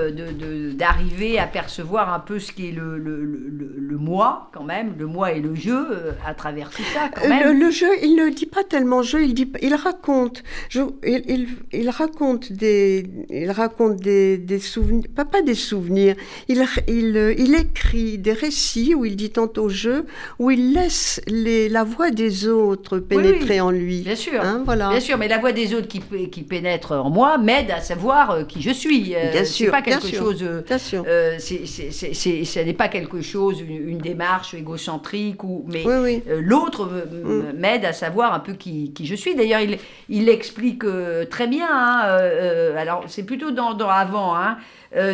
d'arriver 0.74 1.38
à 1.38 1.46
percevoir 1.46 2.12
un 2.12 2.20
peu 2.20 2.38
ce 2.38 2.52
qui 2.52 2.68
est 2.68 2.70
le, 2.70 2.98
le, 2.98 3.96
moi, 3.96 4.50
quand 4.52 4.64
même, 4.64 4.94
le 4.98 5.06
moi 5.06 5.32
et 5.32 5.40
le 5.40 5.54
jeu, 5.54 5.86
euh, 5.90 6.12
à 6.26 6.34
travers 6.34 6.68
tout 6.68 6.82
ça, 6.92 7.08
quand 7.14 7.26
même. 7.26 7.58
Le, 7.58 7.70
jeu, 7.70 7.88
il 8.02 8.16
ne 8.16 8.28
dit 8.28 8.44
pas 8.44 8.62
tellement 8.62 9.02
jeu, 9.02 9.22
il, 9.22 9.32
dit, 9.32 9.50
il 9.62 9.74
raconte. 9.74 10.42
il, 10.74 11.48
il, 11.72 11.88
raconte 11.88 12.52
des, 12.52 13.06
il 13.30 13.50
raconte 13.50 13.96
des, 13.96 14.36
des 14.36 14.58
souvenirs, 14.58 15.04
pas, 15.16 15.24
pas 15.24 15.40
des 15.40 15.54
souvenirs, 15.54 16.14
il, 16.48 16.62
il, 16.88 17.34
il 17.38 17.54
écrit 17.54 18.18
des 18.18 18.34
récits 18.34 18.94
où 18.94 19.06
il 19.06 19.16
dit 19.16 19.30
tantôt 19.30 19.70
jeu, 19.70 20.04
où 20.38 20.50
il 20.50 20.74
laisse 20.74 21.22
les, 21.26 21.70
la 21.70 21.84
voix 21.84 22.10
des 22.10 22.48
autres 22.48 22.98
pénétrer 22.98 23.62
en 23.62 23.70
lui. 23.70 24.00
Bien 24.02 24.16
sûr, 24.16 24.42
hein, 24.42 24.62
voilà. 24.66 24.90
bien 24.90 25.00
sûr, 25.00 25.16
mais 25.16 25.28
la 25.28 25.38
voix 25.38 25.52
des 25.52 25.74
autres 25.74 25.88
qui, 25.88 26.02
qui 26.28 26.42
pénètre 26.42 26.92
en 26.92 27.08
moi, 27.08 27.38
mais 27.38 27.61
à 27.70 27.80
savoir 27.80 28.30
euh, 28.30 28.44
qui 28.44 28.60
je 28.60 28.70
suis. 28.70 29.14
Euh, 29.14 29.30
bien 29.30 29.44
sûr, 29.44 29.70
pas 29.70 29.82
quelque 29.82 30.08
chose. 30.08 30.42
Euh, 30.42 30.62
bien 30.62 30.78
sûr. 30.78 31.04
Euh, 31.06 31.38
ce 31.38 32.64
n'est 32.64 32.72
pas 32.72 32.88
quelque 32.88 33.20
chose, 33.20 33.60
une, 33.60 33.98
démarche 33.98 34.54
égocentrique 34.54 35.44
ou, 35.44 35.64
mais 35.68 35.84
l'autre 36.40 36.86
mm. 36.86 37.58
m'aide 37.58 37.84
à 37.84 37.92
savoir 37.92 38.34
un 38.34 38.40
peu 38.40 38.54
qui, 38.54 38.92
qui 38.92 39.06
je 39.06 39.14
suis. 39.14 39.34
D'ailleurs, 39.34 39.60
il, 39.60 39.78
il 40.08 40.24
l'explique 40.24 40.84
très 41.30 41.46
bien. 41.46 41.68
Hein, 41.70 42.74
alors, 42.76 43.04
c'est 43.06 43.24
plutôt 43.24 43.50
dans, 43.50 43.74
dans 43.74 43.88
avant. 43.88 44.34
Hein, 44.36 44.56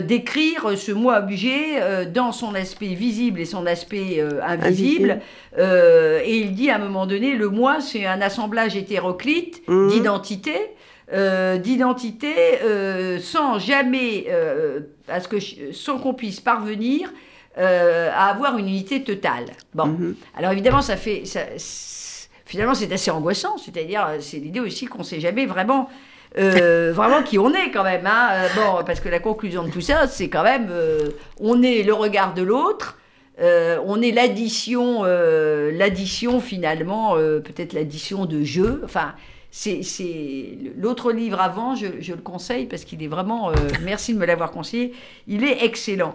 d'écrire 0.00 0.76
ce 0.76 0.90
moi 0.90 1.20
obligé 1.20 1.78
dans 2.12 2.32
son 2.32 2.56
aspect 2.56 2.94
visible 2.94 3.38
et 3.38 3.44
son 3.44 3.64
aspect 3.64 4.20
invisible. 4.42 5.20
et 5.56 6.36
il 6.36 6.54
dit 6.54 6.68
à 6.70 6.76
un 6.76 6.78
moment 6.78 7.06
donné, 7.06 7.36
le 7.36 7.48
moi, 7.48 7.80
c'est 7.80 8.04
un 8.04 8.20
assemblage 8.20 8.76
hétéroclite 8.76 9.62
mm. 9.68 9.90
d'identités 9.90 10.50
euh, 10.50 10.77
d'identité 11.10 12.60
euh, 12.62 13.18
sans 13.18 13.58
jamais, 13.58 14.26
euh, 14.28 14.80
parce 15.06 15.26
que, 15.26 15.36
sans 15.72 15.98
qu'on 15.98 16.14
puisse 16.14 16.40
parvenir 16.40 17.12
à 17.56 18.30
avoir 18.30 18.56
une 18.56 18.68
unité 18.68 19.02
totale. 19.02 19.46
Bon, 19.74 19.86
mhm. 19.86 20.14
alors 20.36 20.52
évidemment, 20.52 20.80
ça 20.80 20.96
fait, 20.96 21.24
ça, 21.24 21.40
finalement, 22.44 22.74
c'est 22.74 22.92
assez 22.92 23.10
angoissant. 23.10 23.58
C'est-à-dire, 23.58 24.06
c'est 24.20 24.36
l'idée 24.36 24.60
aussi 24.60 24.86
qu'on 24.86 24.98
ne 24.98 25.02
sait 25.02 25.18
jamais 25.18 25.44
vraiment. 25.44 25.90
vraiment 26.36 27.24
qui 27.24 27.36
on 27.36 27.52
est 27.52 27.72
quand 27.72 27.82
même. 27.82 28.06
Hein. 28.06 28.46
bon, 28.54 28.84
parce 28.86 29.00
que 29.00 29.08
la 29.08 29.18
conclusion 29.18 29.64
de 29.64 29.70
tout 29.70 29.80
ça, 29.80 30.06
c'est 30.06 30.28
quand 30.28 30.44
même, 30.44 30.70
on 31.40 31.60
est 31.60 31.82
le 31.82 31.94
regard 31.94 32.32
de 32.32 32.42
l'autre, 32.42 32.96
on 33.40 34.00
est 34.02 34.12
l'addition, 34.12 35.02
l'addition 35.02 36.38
finalement, 36.38 37.14
peut-être 37.16 37.72
l'addition 37.72 38.24
de 38.24 38.44
jeu. 38.44 38.82
Enfin, 38.84 39.14
c'est 39.50 40.58
l'autre 40.76 41.12
livre 41.12 41.40
avant, 41.40 41.74
je, 41.74 41.86
le 41.86 42.20
conseille 42.22 42.66
parce 42.66 42.84
qu'il 42.84 43.02
est 43.02 43.08
vraiment. 43.08 43.50
Euh, 43.50 43.54
merci 43.82 44.14
de 44.14 44.18
me 44.18 44.26
l'avoir 44.26 44.50
conseillé. 44.50 44.94
Il 45.26 45.44
est 45.44 45.64
excellent. 45.64 46.14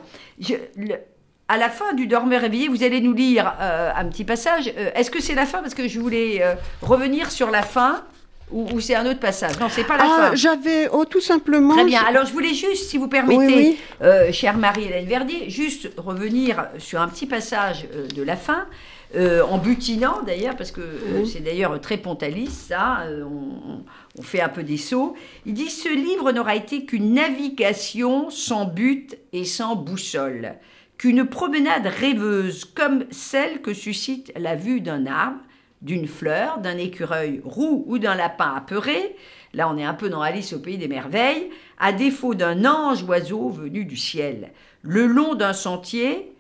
à 1.48 1.58
la 1.58 1.70
fin 1.70 1.94
du 1.94 2.08
Dormeur 2.08 2.42
réveillé, 2.42 2.68
vous 2.68 2.84
allez 2.84 3.02
nous 3.02 3.14
lire 3.14 3.54
euh, 3.60 3.92
un 3.96 4.06
petit 4.06 4.24
passage. 4.24 4.72
Euh, 4.78 4.92
est-ce 4.96 5.10
que 5.10 5.22
c'est 5.22 5.36
la 5.36 5.46
fin? 5.46 5.62
Parce 5.62 5.74
que 5.74 5.88
je 5.88 6.00
voulais 6.00 6.44
revenir 6.82 7.32
sur 7.32 7.50
la 7.50 7.64
fin. 7.64 8.04
Ou, 8.52 8.80
c'est 8.82 8.94
un 8.94 9.06
autre 9.08 9.20
passage? 9.20 9.60
Non, 9.60 9.68
c'est 9.68 9.86
pas 9.86 9.98
la 9.98 10.04
ah, 10.04 10.30
fin. 10.30 10.36
J'avais 10.36 10.88
oh, 10.92 11.06
tout 11.06 11.22
simplement. 11.22 11.74
Très 11.74 11.86
bien. 11.86 12.04
Alors, 12.08 12.28
je 12.28 12.34
voulais 12.34 12.54
juste, 12.54 12.88
si 12.88 13.00
vous 13.00 13.08
permettez, 13.08 13.80
chère 14.32 14.58
Marie-Hélène 14.58 15.08
Verdier, 15.08 15.50
juste 15.50 15.90
revenir 15.98 16.68
sur 16.78 17.02
un 17.02 17.08
petit 17.08 17.26
passage 17.26 17.88
de 18.16 18.22
la 18.22 18.36
fin. 18.36 18.68
Euh, 19.16 19.44
en 19.44 19.60
butinant 19.60 20.24
d'ailleurs, 20.24 20.56
parce 20.56 20.72
que 20.72 20.82
euh, 20.82 21.26
c'est 21.26 21.42
d'ailleurs 21.42 21.80
très 21.80 21.98
pontaliste, 21.98 22.70
ça, 22.70 23.02
euh, 23.02 23.24
on, 24.18 24.22
fait 24.24 24.42
un 24.42 24.50
peu 24.50 24.64
des 24.64 24.78
sauts. 24.78 25.14
Il 25.46 25.54
dit 25.54 25.70
Ce 25.70 25.90
livre 25.90 26.32
n'aura 26.32 26.56
été 26.56 26.86
qu'une 26.86 27.14
navigation 27.14 28.32
sans 28.32 28.66
but 28.66 29.18
et 29.32 29.46
sans 29.46 29.76
boussole, 29.76 30.56
qu'une 30.98 31.26
promenade 31.26 31.86
rêveuse 31.86 32.66
comme 32.66 33.06
celle 33.12 33.62
que 33.62 33.76
suscite 33.76 34.34
la 34.36 34.56
vue 34.56 34.82
d'un 34.82 35.06
arbre, 35.06 35.42
d'une 35.84 36.08
fleur, 36.08 36.58
d'un 36.58 36.78
écureuil 36.78 37.40
roux 37.44 37.84
ou 37.88 38.00
d'un 38.00 38.16
lapin 38.16 38.54
apeuré. 38.56 39.16
Là, 39.54 39.70
on 39.70 39.78
est 39.78 39.84
un 39.84 39.94
peu 39.94 40.10
dans 40.10 40.22
Alice 40.22 40.54
au 40.54 40.60
pays 40.60 40.80
des 40.80 40.88
merveilles, 40.88 41.52
à 41.78 41.92
défaut 41.92 42.34
d'un 42.34 42.66
ange 42.66 43.04
oiseau 43.04 43.50
venu 43.50 43.86
du 43.86 43.98
ciel, 43.98 44.54
le 44.82 45.06
long 45.06 45.36
d'un 45.36 45.54
sentier, 45.54 46.32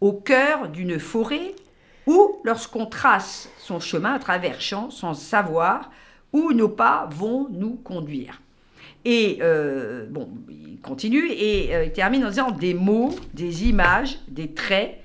au 0.00 0.12
cœur 0.12 0.68
d'une 0.68 0.98
forêt 0.98 1.54
ou 2.06 2.40
lorsqu'on 2.44 2.86
trace 2.86 3.48
son 3.58 3.80
chemin 3.80 4.14
à 4.14 4.18
travers 4.18 4.60
champs 4.60 4.90
sans 4.90 5.14
savoir 5.14 5.90
où 6.32 6.52
nos 6.52 6.68
pas 6.68 7.08
vont 7.10 7.48
nous 7.50 7.76
conduire. 7.76 8.40
Et 9.04 9.38
euh, 9.42 10.06
bon, 10.08 10.28
il 10.48 10.78
continue 10.80 11.28
et 11.30 11.74
euh, 11.74 11.84
il 11.84 11.92
termine 11.92 12.24
en 12.24 12.28
disant 12.28 12.50
des 12.50 12.74
mots, 12.74 13.14
des 13.34 13.68
images, 13.68 14.18
des 14.28 14.52
traits, 14.52 14.98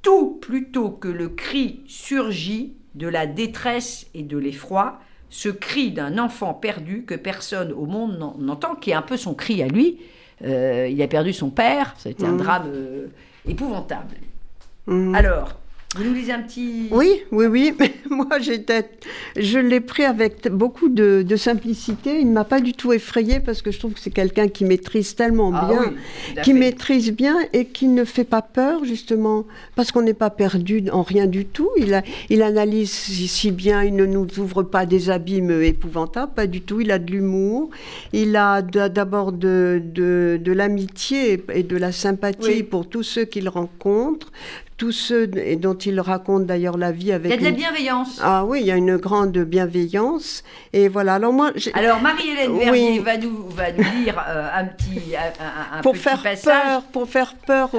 tout 0.00 0.38
plutôt 0.40 0.90
que 0.90 1.08
le 1.08 1.28
cri 1.28 1.80
surgit 1.86 2.74
de 2.94 3.08
la 3.08 3.26
détresse 3.26 4.06
et 4.14 4.22
de 4.22 4.38
l'effroi, 4.38 5.00
ce 5.28 5.48
cri 5.48 5.90
d'un 5.90 6.18
enfant 6.18 6.54
perdu 6.54 7.04
que 7.04 7.14
personne 7.14 7.72
au 7.72 7.86
monde 7.86 8.18
n'entend, 8.38 8.74
qui 8.74 8.90
est 8.90 8.94
un 8.94 9.02
peu 9.02 9.16
son 9.16 9.34
cri 9.34 9.62
à 9.62 9.68
lui. 9.68 9.98
Euh, 10.44 10.88
il 10.90 11.00
a 11.02 11.08
perdu 11.08 11.32
son 11.32 11.50
père, 11.50 11.94
ça 11.98 12.08
a 12.08 12.12
été 12.12 12.24
un 12.24 12.32
mmh. 12.32 12.36
drame 12.36 12.72
épouvantable. 13.48 14.16
Mmh. 14.86 15.14
Alors, 15.14 15.56
vous 15.94 16.04
nous 16.04 16.14
lisez 16.14 16.32
un 16.32 16.40
petit. 16.40 16.88
Oui, 16.90 17.20
oui, 17.30 17.46
oui. 17.46 17.74
Mais 17.78 17.92
moi, 18.08 18.38
j'étais, 18.40 18.88
je 19.36 19.58
l'ai 19.58 19.80
pris 19.80 20.04
avec 20.04 20.48
beaucoup 20.48 20.88
de, 20.88 21.24
simplicité. 21.36 22.20
Il 22.20 22.28
ne 22.28 22.32
m'a 22.32 22.44
pas 22.44 22.60
du 22.60 22.72
tout 22.72 22.92
effrayé 22.92 23.40
parce 23.40 23.62
que 23.62 23.70
je 23.70 23.78
trouve 23.78 23.92
que 23.94 24.00
c'est 24.00 24.10
quelqu'un 24.10 24.48
qui 24.48 24.64
maîtrise 24.64 25.14
tellement 25.14 25.52
ah 25.54 25.68
bien, 25.68 26.42
qui 26.42 26.54
maîtrise 26.54 27.12
bien 27.12 27.36
et 27.52 27.66
qui 27.66 27.88
ne 27.88 28.04
fait 28.04 28.24
pas 28.24 28.42
peur 28.42 28.84
justement 28.84 29.44
parce 29.74 29.92
qu'on 29.92 30.02
n'est 30.02 30.14
pas 30.14 30.30
perdu 30.30 30.84
en 30.90 31.02
rien 31.02 31.26
du 31.26 31.44
tout. 31.44 31.70
Il, 31.76 31.92
a, 31.94 32.02
il 32.30 32.42
analyse 32.42 32.90
si 32.90 33.50
bien, 33.50 33.82
il 33.82 33.94
ne 33.94 34.06
nous 34.06 34.26
ouvre 34.38 34.62
pas 34.62 34.86
des 34.86 35.10
abîmes 35.10 35.62
épouvantables, 35.62 36.32
pas 36.32 36.46
du 36.46 36.62
tout. 36.62 36.80
Il 36.80 36.90
a 36.90 36.98
de 36.98 37.10
l'humour. 37.10 37.70
Il 38.12 38.36
a 38.36 38.62
d'abord 38.62 39.32
de, 39.32 39.82
de, 39.84 40.40
de 40.42 40.52
l'amitié 40.52 41.42
et 41.52 41.62
de 41.62 41.76
la 41.76 41.92
sympathie 41.92 42.62
pour 42.62 42.88
tous 42.88 43.02
ceux 43.02 43.24
qu'il 43.24 43.48
rencontre 43.48 44.30
tous 44.82 44.90
ceux 44.90 45.28
dont 45.28 45.76
il 45.76 46.00
raconte 46.00 46.44
d'ailleurs 46.44 46.76
la 46.76 46.90
vie 46.90 47.12
avec. 47.12 47.30
Il 47.30 47.34
y 47.34 47.38
a 47.38 47.38
de 47.38 47.44
la 47.44 47.56
bienveillance. 47.56 48.18
Ah 48.20 48.44
oui, 48.44 48.62
il 48.62 48.66
y 48.66 48.72
a 48.72 48.74
une 48.74 48.96
grande 48.96 49.38
bienveillance. 49.38 50.42
Et 50.72 50.88
voilà. 50.88 51.14
Alors 51.14 51.32
moi. 51.32 51.52
Alors 51.74 52.02
Marie-Hélène 52.02 52.58
Vernier 52.58 52.98
va 52.98 53.16
nous 53.16 53.48
va 53.50 53.70
nous 53.70 53.84
lire 54.02 54.20
euh, 54.28 54.48
un 54.52 54.64
petit 54.64 55.14
un, 55.14 55.82
pour 55.82 55.96
faire 55.96 56.20
peur 56.20 56.82
pour 56.92 57.08
faire 57.08 57.36
peur 57.46 57.70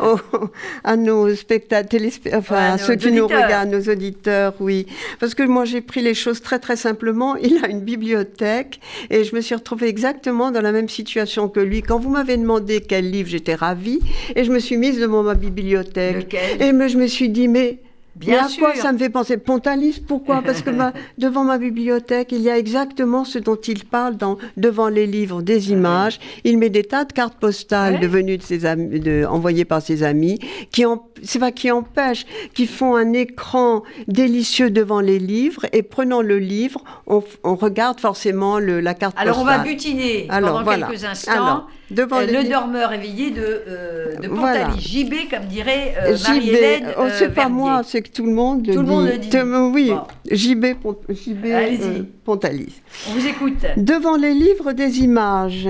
à 0.84 0.96
nos 0.96 1.34
spectateurs, 1.34 1.98
enfin 2.34 2.74
à 2.74 2.76
ceux 2.76 2.96
qui 2.96 3.10
nous 3.10 3.26
regardent, 3.26 3.70
nos 3.70 3.90
auditeurs, 3.90 4.52
oui. 4.60 4.86
Parce 5.20 5.34
que 5.34 5.44
moi 5.44 5.64
j'ai 5.64 5.80
pris 5.80 6.02
les 6.02 6.12
choses 6.12 6.42
très 6.42 6.58
très 6.58 6.76
simplement. 6.76 7.36
Il 7.44 7.64
a 7.64 7.68
une 7.68 7.80
bibliothèque 7.80 8.80
et 9.08 9.24
je 9.24 9.34
me 9.34 9.40
suis 9.40 9.54
retrouvée 9.54 9.88
exactement 9.88 10.50
dans 10.50 10.60
la 10.60 10.72
même 10.72 10.90
situation 10.90 11.48
que 11.48 11.60
lui. 11.60 11.80
Quand 11.80 11.98
vous 11.98 12.10
m'avez 12.10 12.36
demandé 12.36 12.82
quel 12.86 13.10
livre, 13.10 13.30
j'étais 13.30 13.54
ravie 13.54 14.00
et 14.36 14.44
je 14.44 14.52
me 14.52 14.58
suis 14.58 14.76
mise 14.76 15.00
devant 15.00 15.22
ma 15.22 15.32
bibliothèque. 15.32 16.33
Et 16.34 16.88
je 16.88 16.98
me 16.98 17.06
suis 17.06 17.28
dit, 17.28 17.48
mais 17.48 17.80
Bien 18.16 18.48
sûr. 18.48 18.64
quoi 18.64 18.74
ça 18.76 18.92
me 18.92 18.98
fait 18.98 19.08
penser 19.08 19.36
Pontalis 19.38 20.00
Pourquoi? 20.06 20.40
Parce 20.42 20.62
que 20.62 20.70
devant 21.18 21.44
ma 21.44 21.58
bibliothèque, 21.58 22.30
il 22.30 22.40
y 22.42 22.50
a 22.50 22.56
exactement 22.56 23.24
ce 23.24 23.38
dont 23.38 23.56
il 23.56 23.84
parle 23.84 24.16
dans, 24.16 24.38
devant 24.56 24.88
les 24.88 25.06
livres, 25.06 25.42
des 25.42 25.72
images. 25.72 26.20
Il 26.44 26.58
met 26.58 26.70
des 26.70 26.84
tas 26.84 27.04
de 27.04 27.12
cartes 27.12 27.38
postales 27.38 27.98
devenues 27.98 28.38
de 28.38 28.42
ses 28.42 28.66
amis, 28.66 29.00
de, 29.00 29.24
envoyées 29.28 29.64
par 29.64 29.82
ses 29.82 30.02
amis, 30.04 30.38
qui 30.70 30.84
c'est 31.22 31.38
pas 31.38 31.52
qui 31.52 31.70
empêchent, 31.70 32.26
qui 32.54 32.66
font 32.66 32.94
un 32.94 33.12
écran 33.12 33.82
délicieux 34.06 34.70
devant 34.70 35.00
les 35.00 35.18
livres. 35.18 35.66
Et 35.72 35.82
prenant 35.82 36.22
le 36.22 36.38
livre, 36.38 36.84
on, 37.06 37.22
regarde 37.56 37.98
forcément 37.98 38.58
le, 38.58 38.80
la 38.80 38.94
carte 38.94 39.16
Alors 39.18 39.36
postale. 39.36 39.54
Alors 39.54 39.60
on 39.60 39.64
va 39.64 39.70
butiner 39.70 40.28
pendant 40.28 40.64
quelques 40.64 41.04
instants. 41.04 41.66
Devant 41.90 42.20
euh, 42.20 42.26
le 42.26 42.48
dormeur 42.48 42.92
éveillé 42.92 43.30
de, 43.30 43.42
euh, 43.42 44.16
de 44.16 44.28
Pontalis. 44.28 44.80
JB, 44.80 45.30
comme 45.30 45.46
dirait 45.46 45.94
euh, 46.02 46.16
Marie-Hélène. 46.26 46.86
Oh, 46.98 47.04
c'est 47.12 47.34
pas 47.34 47.48
moi, 47.48 47.82
c'est 47.84 48.02
que 48.02 48.10
tout 48.10 48.24
le 48.24 48.32
monde 48.32 48.66
le 48.66 48.74
tout 48.74 48.80
dit. 48.82 48.86
le 48.86 49.44
monde 49.44 49.70
le 49.70 49.72
dit. 49.72 49.90
oui, 49.90 49.92
JB, 50.30 50.64
JB 51.10 52.06
Pontalis. 52.24 52.80
On 53.08 53.12
vous 53.12 53.26
écoute. 53.26 53.66
Devant 53.76 54.16
les 54.16 54.32
livres 54.32 54.72
des 54.72 55.00
images, 55.00 55.68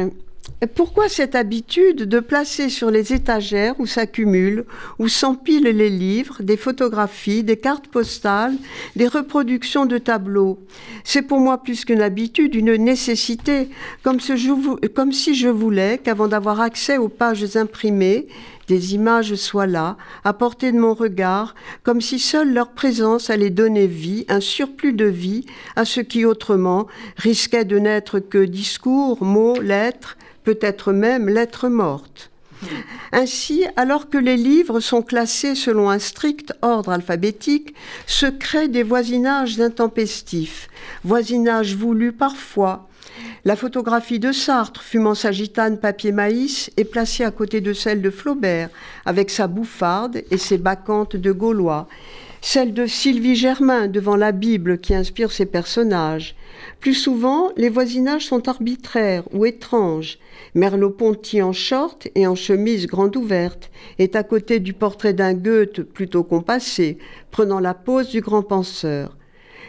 pourquoi 0.74 1.08
cette 1.08 1.34
habitude 1.34 2.04
de 2.04 2.20
placer 2.20 2.68
sur 2.68 2.90
les 2.90 3.12
étagères 3.12 3.74
où 3.78 3.86
s'accumulent, 3.86 4.64
où 4.98 5.08
s'empilent 5.08 5.64
les 5.64 5.90
livres, 5.90 6.42
des 6.42 6.56
photographies, 6.56 7.42
des 7.42 7.56
cartes 7.56 7.88
postales, 7.88 8.54
des 8.96 9.08
reproductions 9.08 9.86
de 9.86 9.98
tableaux? 9.98 10.58
C'est 11.02 11.22
pour 11.22 11.40
moi 11.40 11.62
plus 11.62 11.84
qu'une 11.84 12.02
habitude, 12.02 12.54
une 12.54 12.74
nécessité, 12.76 13.68
comme, 14.02 14.18
comme 14.94 15.12
si 15.12 15.34
je 15.34 15.48
voulais 15.48 15.98
qu'avant 16.02 16.28
d'avoir 16.28 16.60
accès 16.60 16.98
aux 16.98 17.08
pages 17.08 17.56
imprimées, 17.56 18.26
des 18.68 18.94
images 18.94 19.34
soient 19.34 19.66
là, 19.66 19.96
à 20.24 20.32
portée 20.32 20.72
de 20.72 20.78
mon 20.78 20.94
regard, 20.94 21.54
comme 21.82 22.00
si 22.00 22.18
seule 22.18 22.52
leur 22.52 22.70
présence 22.70 23.30
allait 23.30 23.50
donner 23.50 23.86
vie, 23.86 24.24
un 24.28 24.40
surplus 24.40 24.92
de 24.92 25.06
vie, 25.06 25.46
à 25.76 25.84
ce 25.84 26.00
qui 26.00 26.24
autrement 26.24 26.86
risquait 27.16 27.64
de 27.64 27.78
n'être 27.78 28.20
que 28.20 28.44
discours, 28.44 29.22
mots, 29.22 29.60
lettres, 29.60 30.16
peut-être 30.44 30.92
même 30.92 31.28
lettres 31.28 31.68
mortes. 31.68 32.30
Ainsi, 33.12 33.64
alors 33.76 34.08
que 34.08 34.18
les 34.18 34.36
livres 34.36 34.80
sont 34.80 35.02
classés 35.02 35.54
selon 35.54 35.90
un 35.90 35.98
strict 35.98 36.52
ordre 36.62 36.90
alphabétique, 36.90 37.74
se 38.06 38.26
créent 38.26 38.68
des 38.68 38.82
voisinages 38.82 39.60
intempestifs, 39.60 40.68
voisinages 41.04 41.76
voulus 41.76 42.12
parfois. 42.12 42.88
La 43.46 43.56
photographie 43.56 44.18
de 44.18 44.32
Sartre, 44.32 44.82
fumant 44.82 45.14
sa 45.14 45.30
gitane 45.30 45.78
papier 45.78 46.12
maïs, 46.12 46.70
est 46.78 46.84
placée 46.84 47.24
à 47.24 47.30
côté 47.30 47.60
de 47.60 47.74
celle 47.74 48.00
de 48.00 48.08
Flaubert, 48.08 48.70
avec 49.04 49.28
sa 49.28 49.48
bouffarde 49.48 50.22
et 50.30 50.38
ses 50.38 50.56
bacchantes 50.56 51.14
de 51.14 51.30
Gaulois. 51.30 51.86
Celle 52.40 52.72
de 52.72 52.86
Sylvie 52.86 53.36
Germain 53.36 53.86
devant 53.86 54.16
la 54.16 54.32
Bible 54.32 54.78
qui 54.78 54.94
inspire 54.94 55.30
ses 55.30 55.44
personnages. 55.44 56.36
Plus 56.80 56.94
souvent, 56.94 57.50
les 57.58 57.68
voisinages 57.68 58.24
sont 58.24 58.48
arbitraires 58.48 59.24
ou 59.34 59.44
étranges. 59.44 60.18
Merleau-Ponty 60.54 61.42
en 61.42 61.52
short 61.52 62.08
et 62.14 62.26
en 62.26 62.34
chemise 62.34 62.86
grande 62.86 63.14
ouverte 63.14 63.70
est 63.98 64.16
à 64.16 64.22
côté 64.22 64.58
du 64.58 64.72
portrait 64.72 65.12
d'un 65.12 65.34
Goethe 65.34 65.82
plutôt 65.82 66.24
compassé, 66.24 66.96
prenant 67.30 67.60
la 67.60 67.74
pose 67.74 68.08
du 68.08 68.22
grand 68.22 68.42
penseur. 68.42 69.14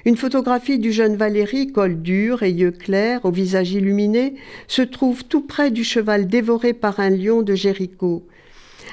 Une 0.07 0.17
photographie 0.17 0.77
du 0.77 0.91
jeune 0.91 1.15
Valérie, 1.15 1.71
col 1.71 1.99
dur 1.99 2.43
et 2.43 2.51
yeux 2.51 2.69
clairs, 2.69 3.25
au 3.25 3.31
visage 3.31 3.71
illuminé, 3.71 4.35
se 4.67 4.83
trouve 4.83 5.23
tout 5.23 5.41
près 5.41 5.71
du 5.71 5.83
cheval 5.83 6.27
dévoré 6.27 6.73
par 6.73 6.99
un 6.99 7.09
lion 7.09 7.41
de 7.41 7.55
Jéricho. 7.55 8.23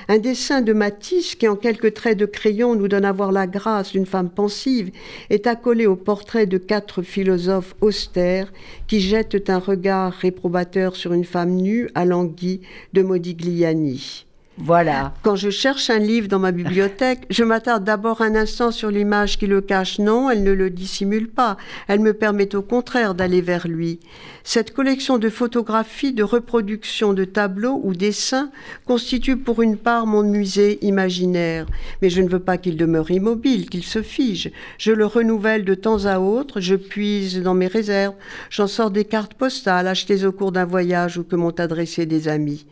Un 0.08 0.16
dessin 0.16 0.62
de 0.62 0.72
Matisse, 0.72 1.34
qui 1.34 1.46
en 1.48 1.54
quelques 1.54 1.92
traits 1.92 2.16
de 2.16 2.24
crayon 2.24 2.74
nous 2.76 2.88
donne 2.88 3.04
à 3.04 3.12
voir 3.12 3.30
la 3.30 3.46
grâce 3.46 3.92
d'une 3.92 4.06
femme 4.06 4.30
pensive, 4.30 4.90
est 5.28 5.46
accolé 5.46 5.86
au 5.86 5.96
portrait 5.96 6.46
de 6.46 6.56
quatre 6.56 7.02
philosophes 7.02 7.74
austères 7.82 8.50
qui 8.86 9.00
jettent 9.02 9.50
un 9.50 9.58
regard 9.58 10.14
réprobateur 10.14 10.96
sur 10.96 11.12
une 11.12 11.26
femme 11.26 11.56
nue, 11.56 11.90
alanguie, 11.94 12.62
de 12.94 13.02
Modigliani. 13.02 14.24
Voilà. 14.58 15.14
Quand 15.22 15.34
je 15.34 15.48
cherche 15.48 15.88
un 15.88 15.98
livre 15.98 16.28
dans 16.28 16.38
ma 16.38 16.52
bibliothèque, 16.52 17.24
je 17.30 17.42
m'attarde 17.42 17.84
d'abord 17.84 18.20
un 18.20 18.34
instant 18.34 18.70
sur 18.70 18.90
l'image 18.90 19.38
qui 19.38 19.46
le 19.46 19.62
cache. 19.62 19.98
Non, 19.98 20.28
elle 20.28 20.42
ne 20.42 20.52
le 20.52 20.68
dissimule 20.68 21.30
pas. 21.30 21.56
Elle 21.88 22.00
me 22.00 22.12
permet 22.12 22.54
au 22.54 22.60
contraire 22.60 23.14
d'aller 23.14 23.40
vers 23.40 23.66
lui. 23.66 23.98
Cette 24.44 24.74
collection 24.74 25.16
de 25.16 25.30
photographies, 25.30 26.12
de 26.12 26.22
reproductions 26.22 27.14
de 27.14 27.24
tableaux 27.24 27.80
ou 27.82 27.94
dessins 27.94 28.50
constitue 28.86 29.38
pour 29.38 29.62
une 29.62 29.78
part 29.78 30.06
mon 30.06 30.22
musée 30.22 30.78
imaginaire. 30.84 31.66
Mais 32.02 32.10
je 32.10 32.20
ne 32.20 32.28
veux 32.28 32.38
pas 32.38 32.58
qu'il 32.58 32.76
demeure 32.76 33.10
immobile, 33.10 33.70
qu'il 33.70 33.84
se 33.84 34.02
fige. 34.02 34.52
Je 34.76 34.92
le 34.92 35.06
renouvelle 35.06 35.64
de 35.64 35.74
temps 35.74 36.04
à 36.04 36.18
autre, 36.18 36.60
je 36.60 36.74
puise 36.74 37.42
dans 37.42 37.54
mes 37.54 37.68
réserves, 37.68 38.14
j'en 38.50 38.66
sors 38.66 38.90
des 38.90 39.06
cartes 39.06 39.34
postales 39.34 39.88
achetées 39.88 40.26
au 40.26 40.32
cours 40.32 40.52
d'un 40.52 40.66
voyage 40.66 41.16
ou 41.16 41.24
que 41.24 41.36
m'ont 41.36 41.58
adressé 41.58 42.04
des 42.04 42.28
amis. 42.28 42.66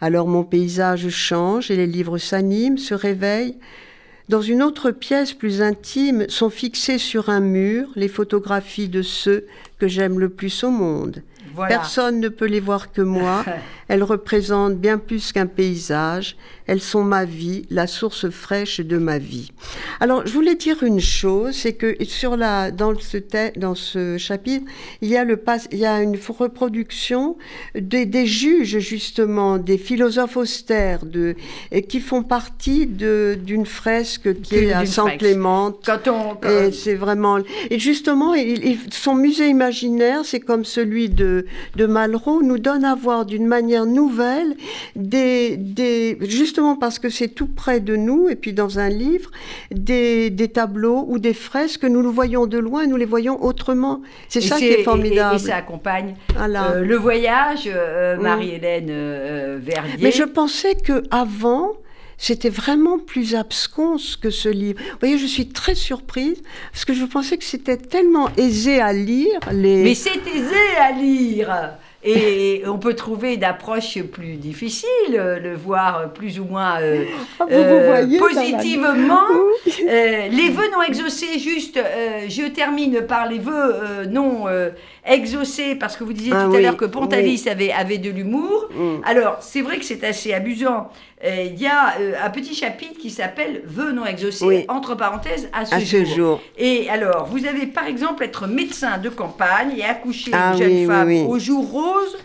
Alors 0.00 0.28
mon 0.28 0.44
paysage 0.44 1.08
change 1.08 1.70
et 1.70 1.76
les 1.76 1.86
livres 1.86 2.18
s'animent, 2.18 2.78
se 2.78 2.94
réveillent. 2.94 3.56
Dans 4.28 4.42
une 4.42 4.62
autre 4.62 4.90
pièce 4.90 5.32
plus 5.32 5.62
intime 5.62 6.26
sont 6.28 6.50
fixées 6.50 6.98
sur 6.98 7.30
un 7.30 7.40
mur 7.40 7.88
les 7.96 8.08
photographies 8.08 8.88
de 8.88 9.02
ceux 9.02 9.46
que 9.78 9.88
j'aime 9.88 10.18
le 10.18 10.28
plus 10.28 10.64
au 10.64 10.70
monde. 10.70 11.22
Personne 11.66 12.20
ne 12.20 12.28
peut 12.28 12.46
les 12.46 12.60
voir 12.60 12.92
que 12.92 13.02
moi. 13.02 13.44
Elles 13.88 14.02
représentent 14.02 14.76
bien 14.76 14.98
plus 14.98 15.32
qu'un 15.32 15.46
paysage. 15.46 16.36
Elles 16.66 16.82
sont 16.82 17.02
ma 17.02 17.24
vie, 17.24 17.62
la 17.70 17.86
source 17.86 18.28
fraîche 18.28 18.80
de 18.80 18.98
ma 18.98 19.18
vie. 19.18 19.50
Alors, 20.00 20.26
je 20.26 20.32
voulais 20.32 20.54
dire 20.54 20.82
une 20.82 21.00
chose, 21.00 21.54
c'est 21.54 21.72
que 21.72 21.96
sur 22.04 22.36
la, 22.36 22.70
dans, 22.70 22.92
ce 22.98 23.16
dans 23.58 23.74
ce 23.74 24.18
chapitre, 24.18 24.66
il 25.00 25.08
y 25.08 25.16
a, 25.16 25.24
le, 25.24 25.42
il 25.72 25.78
y 25.78 25.86
a 25.86 26.02
une 26.02 26.18
reproduction 26.28 27.36
des, 27.74 28.04
des 28.04 28.26
juges, 28.26 28.78
justement, 28.78 29.56
des 29.56 29.78
philosophes 29.78 30.36
austères, 30.36 31.06
de, 31.06 31.36
et 31.72 31.82
qui 31.82 32.00
font 32.00 32.22
partie 32.22 32.86
d'une 32.86 33.66
fresque 33.66 34.40
qui 34.42 34.56
est 34.56 34.72
à 34.72 34.84
Saint-Clément. 34.84 35.72
Quand 35.84 36.08
on, 36.08 36.38
Et 36.46 36.72
c'est 36.72 36.94
vraiment. 36.94 37.38
Et 37.70 37.78
justement, 37.78 38.34
son 38.90 39.14
musée 39.14 39.48
imaginaire, 39.48 40.20
c'est 40.24 40.40
comme 40.40 40.64
celui 40.66 41.08
de, 41.08 41.46
de 41.76 41.86
Malraux, 41.86 42.42
nous 42.42 42.58
donne 42.58 42.84
à 42.84 42.94
voir 42.94 43.24
d'une 43.24 43.46
manière 43.46 43.77
nouvelle 43.86 44.56
des, 44.96 45.56
des 45.56 46.18
justement 46.22 46.76
parce 46.76 46.98
que 46.98 47.08
c'est 47.08 47.28
tout 47.28 47.46
près 47.46 47.80
de 47.80 47.96
nous, 47.96 48.28
et 48.28 48.36
puis 48.36 48.52
dans 48.52 48.78
un 48.78 48.88
livre, 48.88 49.30
des, 49.70 50.50
tableaux 50.52 51.04
ou 51.08 51.18
des 51.18 51.34
fresques, 51.34 51.84
nous 51.84 52.02
nous 52.02 52.12
voyons 52.12 52.46
de 52.46 52.58
loin, 52.58 52.86
nous 52.86 52.96
les 52.96 53.04
voyons 53.04 53.42
autrement. 53.44 54.02
C'est 54.28 54.40
ça 54.40 54.56
qui 54.56 54.66
est 54.66 54.82
formidable. 54.82 55.36
Et, 55.36 55.38
ça 55.38 55.56
accompagne 55.56 56.14
euh, 56.38 56.84
le 56.84 56.96
voyage, 56.96 57.64
euh, 57.66 58.16
mm. 58.16 58.22
Marie-Hélène 58.22 58.88
euh, 58.90 59.58
Verdier. 59.60 59.98
Mais 60.00 60.12
je 60.12 60.24
pensais 60.24 60.74
que 60.74 61.02
avant 61.10 61.72
c'était 62.20 62.50
vraiment 62.50 62.98
plus 62.98 63.36
absconce 63.36 64.16
que 64.16 64.30
ce 64.30 64.48
livre. 64.48 64.80
Vous 64.80 64.98
voyez, 64.98 65.18
je 65.18 65.26
suis 65.26 65.48
très 65.48 65.76
surprise 65.76 66.42
parce 66.72 66.84
que 66.84 66.92
je 66.92 67.04
pensais 67.04 67.38
que 67.38 67.44
c'était 67.44 67.76
tellement 67.76 68.28
aisé 68.36 68.80
à 68.80 68.92
lire. 68.92 69.38
Les... 69.52 69.84
Mais 69.84 69.94
c'est 69.94 70.26
aisé 70.26 70.76
à 70.80 70.90
lire 70.90 71.78
et 72.16 72.62
on 72.66 72.78
peut 72.78 72.94
trouver 72.94 73.36
d'approches 73.36 74.00
plus 74.02 74.36
difficiles, 74.36 74.88
le 75.12 75.54
voir 75.54 76.10
plus 76.12 76.40
ou 76.40 76.44
moins 76.44 76.80
euh, 76.80 77.04
ah, 77.38 77.44
euh, 77.50 78.18
positivement. 78.18 79.20
Euh, 79.86 80.28
les 80.28 80.48
vœux 80.48 80.70
non 80.72 80.82
exaucés, 80.82 81.38
juste, 81.38 81.78
je 82.28 82.48
termine 82.48 83.02
par 83.02 83.28
les 83.28 83.38
vœux 83.38 84.06
non 84.10 84.46
exaucés, 85.08 85.74
parce 85.74 85.96
que 85.96 86.04
vous 86.04 86.12
disiez 86.12 86.32
ah 86.34 86.44
tout 86.44 86.54
à 86.54 86.60
l'heure 86.60 86.76
que 86.76 86.84
Pontalis 86.84 87.48
avait, 87.48 87.72
avait 87.72 87.98
de 87.98 88.10
l'humour. 88.10 88.68
Mm. 88.70 89.02
Alors, 89.04 89.38
c'est 89.40 89.62
vrai 89.62 89.78
que 89.78 89.84
c'est 89.84 90.04
assez 90.04 90.32
amusant. 90.32 90.90
Il 91.24 91.60
y 91.60 91.66
a 91.66 91.96
un 92.24 92.30
petit 92.30 92.54
chapitre 92.54 92.98
qui 93.00 93.10
s'appelle 93.10 93.62
Vœux 93.66 93.92
non 93.92 94.06
exaucés, 94.06 94.66
entre 94.68 94.94
parenthèses, 94.94 95.48
à 95.52 95.64
ce, 95.64 96.04
jour. 96.04 96.40
Et 96.56 96.88
alors, 96.90 97.26
vous 97.26 97.44
avez 97.44 97.66
par 97.66 97.86
exemple 97.86 98.22
être 98.22 98.46
médecin 98.46 98.98
de 98.98 99.08
campagne 99.08 99.74
et 99.76 99.84
accoucher 99.84 100.30
ah 100.32 100.52
une 100.52 100.58
jeune 100.58 100.86
femme 100.86 101.26
au 101.26 101.38
jour 101.38 101.68
rose 101.68 102.16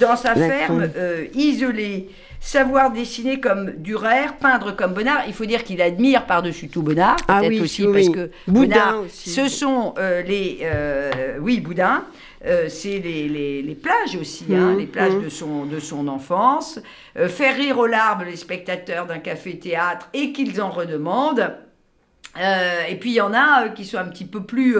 dans 0.00 0.16
sa 0.16 0.34
ferme 0.34 0.88
euh, 0.96 1.26
isolée. 1.34 2.08
Savoir 2.40 2.92
dessiner 2.92 3.40
comme 3.40 3.72
Durer, 3.72 4.26
peindre 4.40 4.74
comme 4.74 4.94
Bonnard. 4.94 5.24
Il 5.26 5.34
faut 5.34 5.44
dire 5.44 5.64
qu'il 5.64 5.82
admire 5.82 6.24
par-dessus 6.26 6.68
tout 6.68 6.82
Bonnard, 6.82 7.16
ah 7.28 7.40
peut-être 7.40 7.62
aussi 7.62 7.86
parce 7.86 8.08
que 8.08 8.30
Boudin 8.46 8.98
aussi. 9.04 9.30
ce 9.30 9.48
sont 9.48 9.94
euh, 9.98 10.22
les... 10.22 10.60
Euh, 10.62 11.38
oui, 11.40 11.60
Boudin. 11.60 12.04
c'est 12.68 13.00
les, 13.00 13.28
les, 13.62 13.74
plages 13.74 14.16
aussi, 14.20 14.44
hein, 14.54 14.72
mmh, 14.72 14.78
les 14.78 14.86
plages 14.86 15.14
mmh. 15.14 15.24
de, 15.24 15.28
son, 15.28 15.64
de 15.66 15.80
son 15.80 16.08
enfance. 16.08 16.80
faire 17.14 17.56
rire 17.56 17.78
aux 17.78 17.86
larmes 17.86 18.24
les 18.24 18.36
spectateurs 18.36 19.06
d'un 19.06 19.18
café-théâtre 19.18 20.08
et 20.14 20.32
qu'ils 20.32 20.60
en 20.62 20.70
redemandent. 20.70 21.52
Et 22.36 22.96
puis 22.96 23.10
il 23.10 23.14
y 23.14 23.20
en 23.20 23.34
a 23.34 23.68
qui 23.70 23.84
sont 23.84 23.98
un 23.98 24.08
petit 24.08 24.24
peu 24.24 24.44
plus 24.44 24.76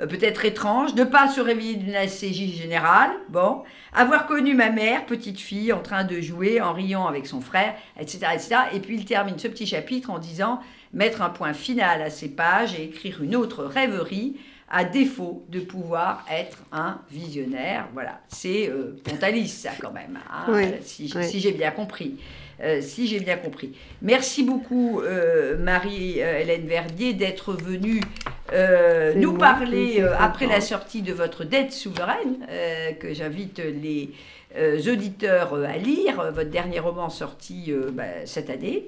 euh, 0.00 0.06
peut-être 0.06 0.44
étrange, 0.44 0.94
ne 0.94 1.04
pas 1.04 1.28
se 1.28 1.40
réveiller 1.40 1.76
d'une 1.76 1.94
anesthésie 1.94 2.54
générale, 2.54 3.10
bon, 3.28 3.62
avoir 3.94 4.26
connu 4.26 4.54
ma 4.54 4.70
mère, 4.70 5.06
petite 5.06 5.40
fille, 5.40 5.72
en 5.72 5.80
train 5.80 6.04
de 6.04 6.20
jouer, 6.20 6.60
en 6.60 6.72
riant 6.72 7.06
avec 7.06 7.26
son 7.26 7.40
frère, 7.40 7.74
etc., 7.98 8.18
etc. 8.34 8.56
Et 8.74 8.80
puis 8.80 8.96
il 8.96 9.04
termine 9.04 9.38
ce 9.38 9.48
petit 9.48 9.66
chapitre 9.66 10.10
en 10.10 10.18
disant 10.18 10.60
mettre 10.92 11.22
un 11.22 11.30
point 11.30 11.54
final 11.54 12.02
à 12.02 12.10
ces 12.10 12.28
pages 12.28 12.78
et 12.78 12.84
écrire 12.84 13.22
une 13.22 13.36
autre 13.36 13.64
rêverie 13.64 14.36
à 14.68 14.84
défaut 14.84 15.44
de 15.48 15.60
pouvoir 15.60 16.24
être 16.30 16.58
un 16.72 17.00
visionnaire. 17.10 17.88
Voilà, 17.92 18.20
c'est 18.28 18.68
euh, 18.68 19.00
Pontalis, 19.04 19.48
ça 19.48 19.70
quand 19.80 19.92
même, 19.92 20.18
hein, 20.30 20.52
si 20.82 21.08
j'ai 21.40 21.52
bien 21.52 21.70
compris. 21.70 22.16
Euh, 22.62 22.80
si 22.80 23.06
j'ai 23.06 23.20
bien 23.20 23.36
compris. 23.36 23.72
Merci 24.00 24.42
beaucoup, 24.42 25.00
euh, 25.02 25.58
Marie-Hélène 25.58 26.66
Verdier, 26.66 27.12
d'être 27.12 27.52
venue 27.52 28.00
euh, 28.52 29.12
nous 29.14 29.34
parler, 29.34 30.02
après 30.18 30.46
la 30.46 30.62
sortie 30.62 31.02
de 31.02 31.12
votre 31.12 31.44
dette 31.44 31.72
souveraine, 31.72 32.46
que 32.98 33.12
j'invite 33.12 33.58
les 33.58 34.10
auditeurs 34.88 35.54
à 35.54 35.76
lire, 35.76 36.32
votre 36.32 36.48
dernier 36.48 36.80
roman 36.80 37.10
sorti 37.10 37.72
bah, 37.92 38.04
cette 38.24 38.48
année. 38.48 38.86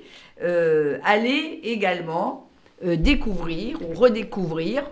allez 1.04 1.60
également 1.64 2.47
découvrir 2.84 3.78
ou 3.82 3.94
redécouvrir 3.98 4.84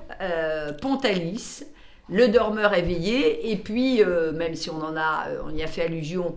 Pontalis, 0.81 1.63
Le 2.09 2.29
dormeur 2.29 2.75
éveillé, 2.75 3.51
et 3.51 3.57
puis, 3.57 4.03
même 4.35 4.55
si 4.55 4.71
on 4.71 4.83
en 4.83 4.97
a, 4.97 5.27
on 5.45 5.55
y 5.55 5.63
a 5.63 5.67
fait 5.67 5.83
allusion, 5.83 6.37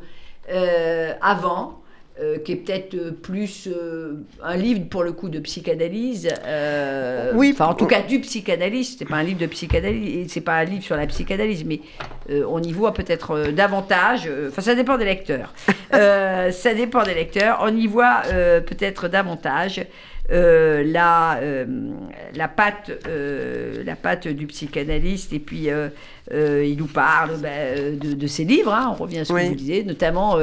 avant. 1.21 1.81
qui 2.43 2.51
est 2.51 2.55
peut-être 2.57 3.11
plus 3.21 3.69
un 4.43 4.57
livre 4.57 4.89
pour 4.89 5.03
le 5.03 5.13
coup 5.13 5.29
de 5.29 5.39
psychanalyse. 5.39 6.27
oui. 7.33 7.51
Enfin, 7.53 7.67
en 7.67 7.73
tout 7.73 7.85
cas, 7.85 8.01
du 8.01 8.19
psychanalyste. 8.19 8.99
C'est 8.99 9.05
pas 9.05 9.15
un 9.17 9.23
livre 9.23 9.39
de 9.39 9.45
psychanalyse. 9.45 10.31
C'est 10.31 10.41
pas 10.41 10.55
un 10.55 10.65
livre 10.65 10.83
sur 10.83 10.97
la 10.97 11.07
psychanalyse, 11.07 11.63
mais 11.65 11.79
on 12.29 12.61
y 12.61 12.73
voit 12.73 12.93
peut-être 12.93 13.51
davantage. 13.51 14.29
Enfin, 14.49 14.61
ça 14.61 14.75
dépend 14.75 14.97
des 14.97 15.05
lecteurs. 15.05 15.53
ça 15.91 16.73
dépend 16.73 17.03
des 17.03 17.13
lecteurs. 17.13 17.59
On 17.61 17.75
y 17.75 17.87
voit 17.87 18.21
peut-être 18.65 19.07
davantage 19.07 19.85
euh, 20.31 20.83
la, 20.85 21.37
euh, 21.37 21.65
la, 22.35 22.47
patte, 22.47 22.91
euh, 23.07 23.83
la 23.83 23.95
patte 23.95 24.27
du 24.27 24.45
psychanalyste, 24.45 25.33
et 25.33 25.39
puis 25.39 25.69
il 26.31 26.77
nous 26.77 26.87
parle 26.87 27.37
ben, 27.37 27.97
de, 27.97 28.27
ses 28.27 28.43
livres, 28.43 28.73
hein, 28.73 28.89
on 28.91 29.01
revient 29.01 29.19
à 29.19 29.25
ce 29.25 29.33
que 29.33 29.47
vous 29.47 29.55
disiez, 29.55 29.83
notamment 29.83 30.37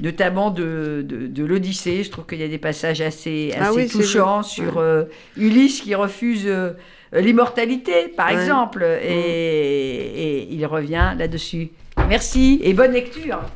notamment 0.00 0.50
de, 0.52 1.04
de, 1.04 1.44
l'Odyssée. 1.44 2.04
Je 2.04 2.10
trouve 2.10 2.26
qu'il 2.26 2.38
y 2.38 2.44
a 2.44 2.48
des 2.48 2.58
passages 2.58 3.00
assez, 3.00 3.52
ah 3.58 3.70
assez 3.70 3.88
touchants 3.88 4.44
sur 4.44 4.80
Ulysse 5.36 5.80
qui 5.80 5.96
refuse 5.96 6.48
l'immortalité, 7.12 8.06
par 8.08 8.30
exemple, 8.30 8.84
et, 9.02 9.08
et, 9.08 10.48
il 10.52 10.64
revient 10.66 11.14
là-dessus. 11.18 11.70
Merci 12.08 12.60
et 12.62 12.72
bonne 12.74 12.92
lecture. 12.92 13.40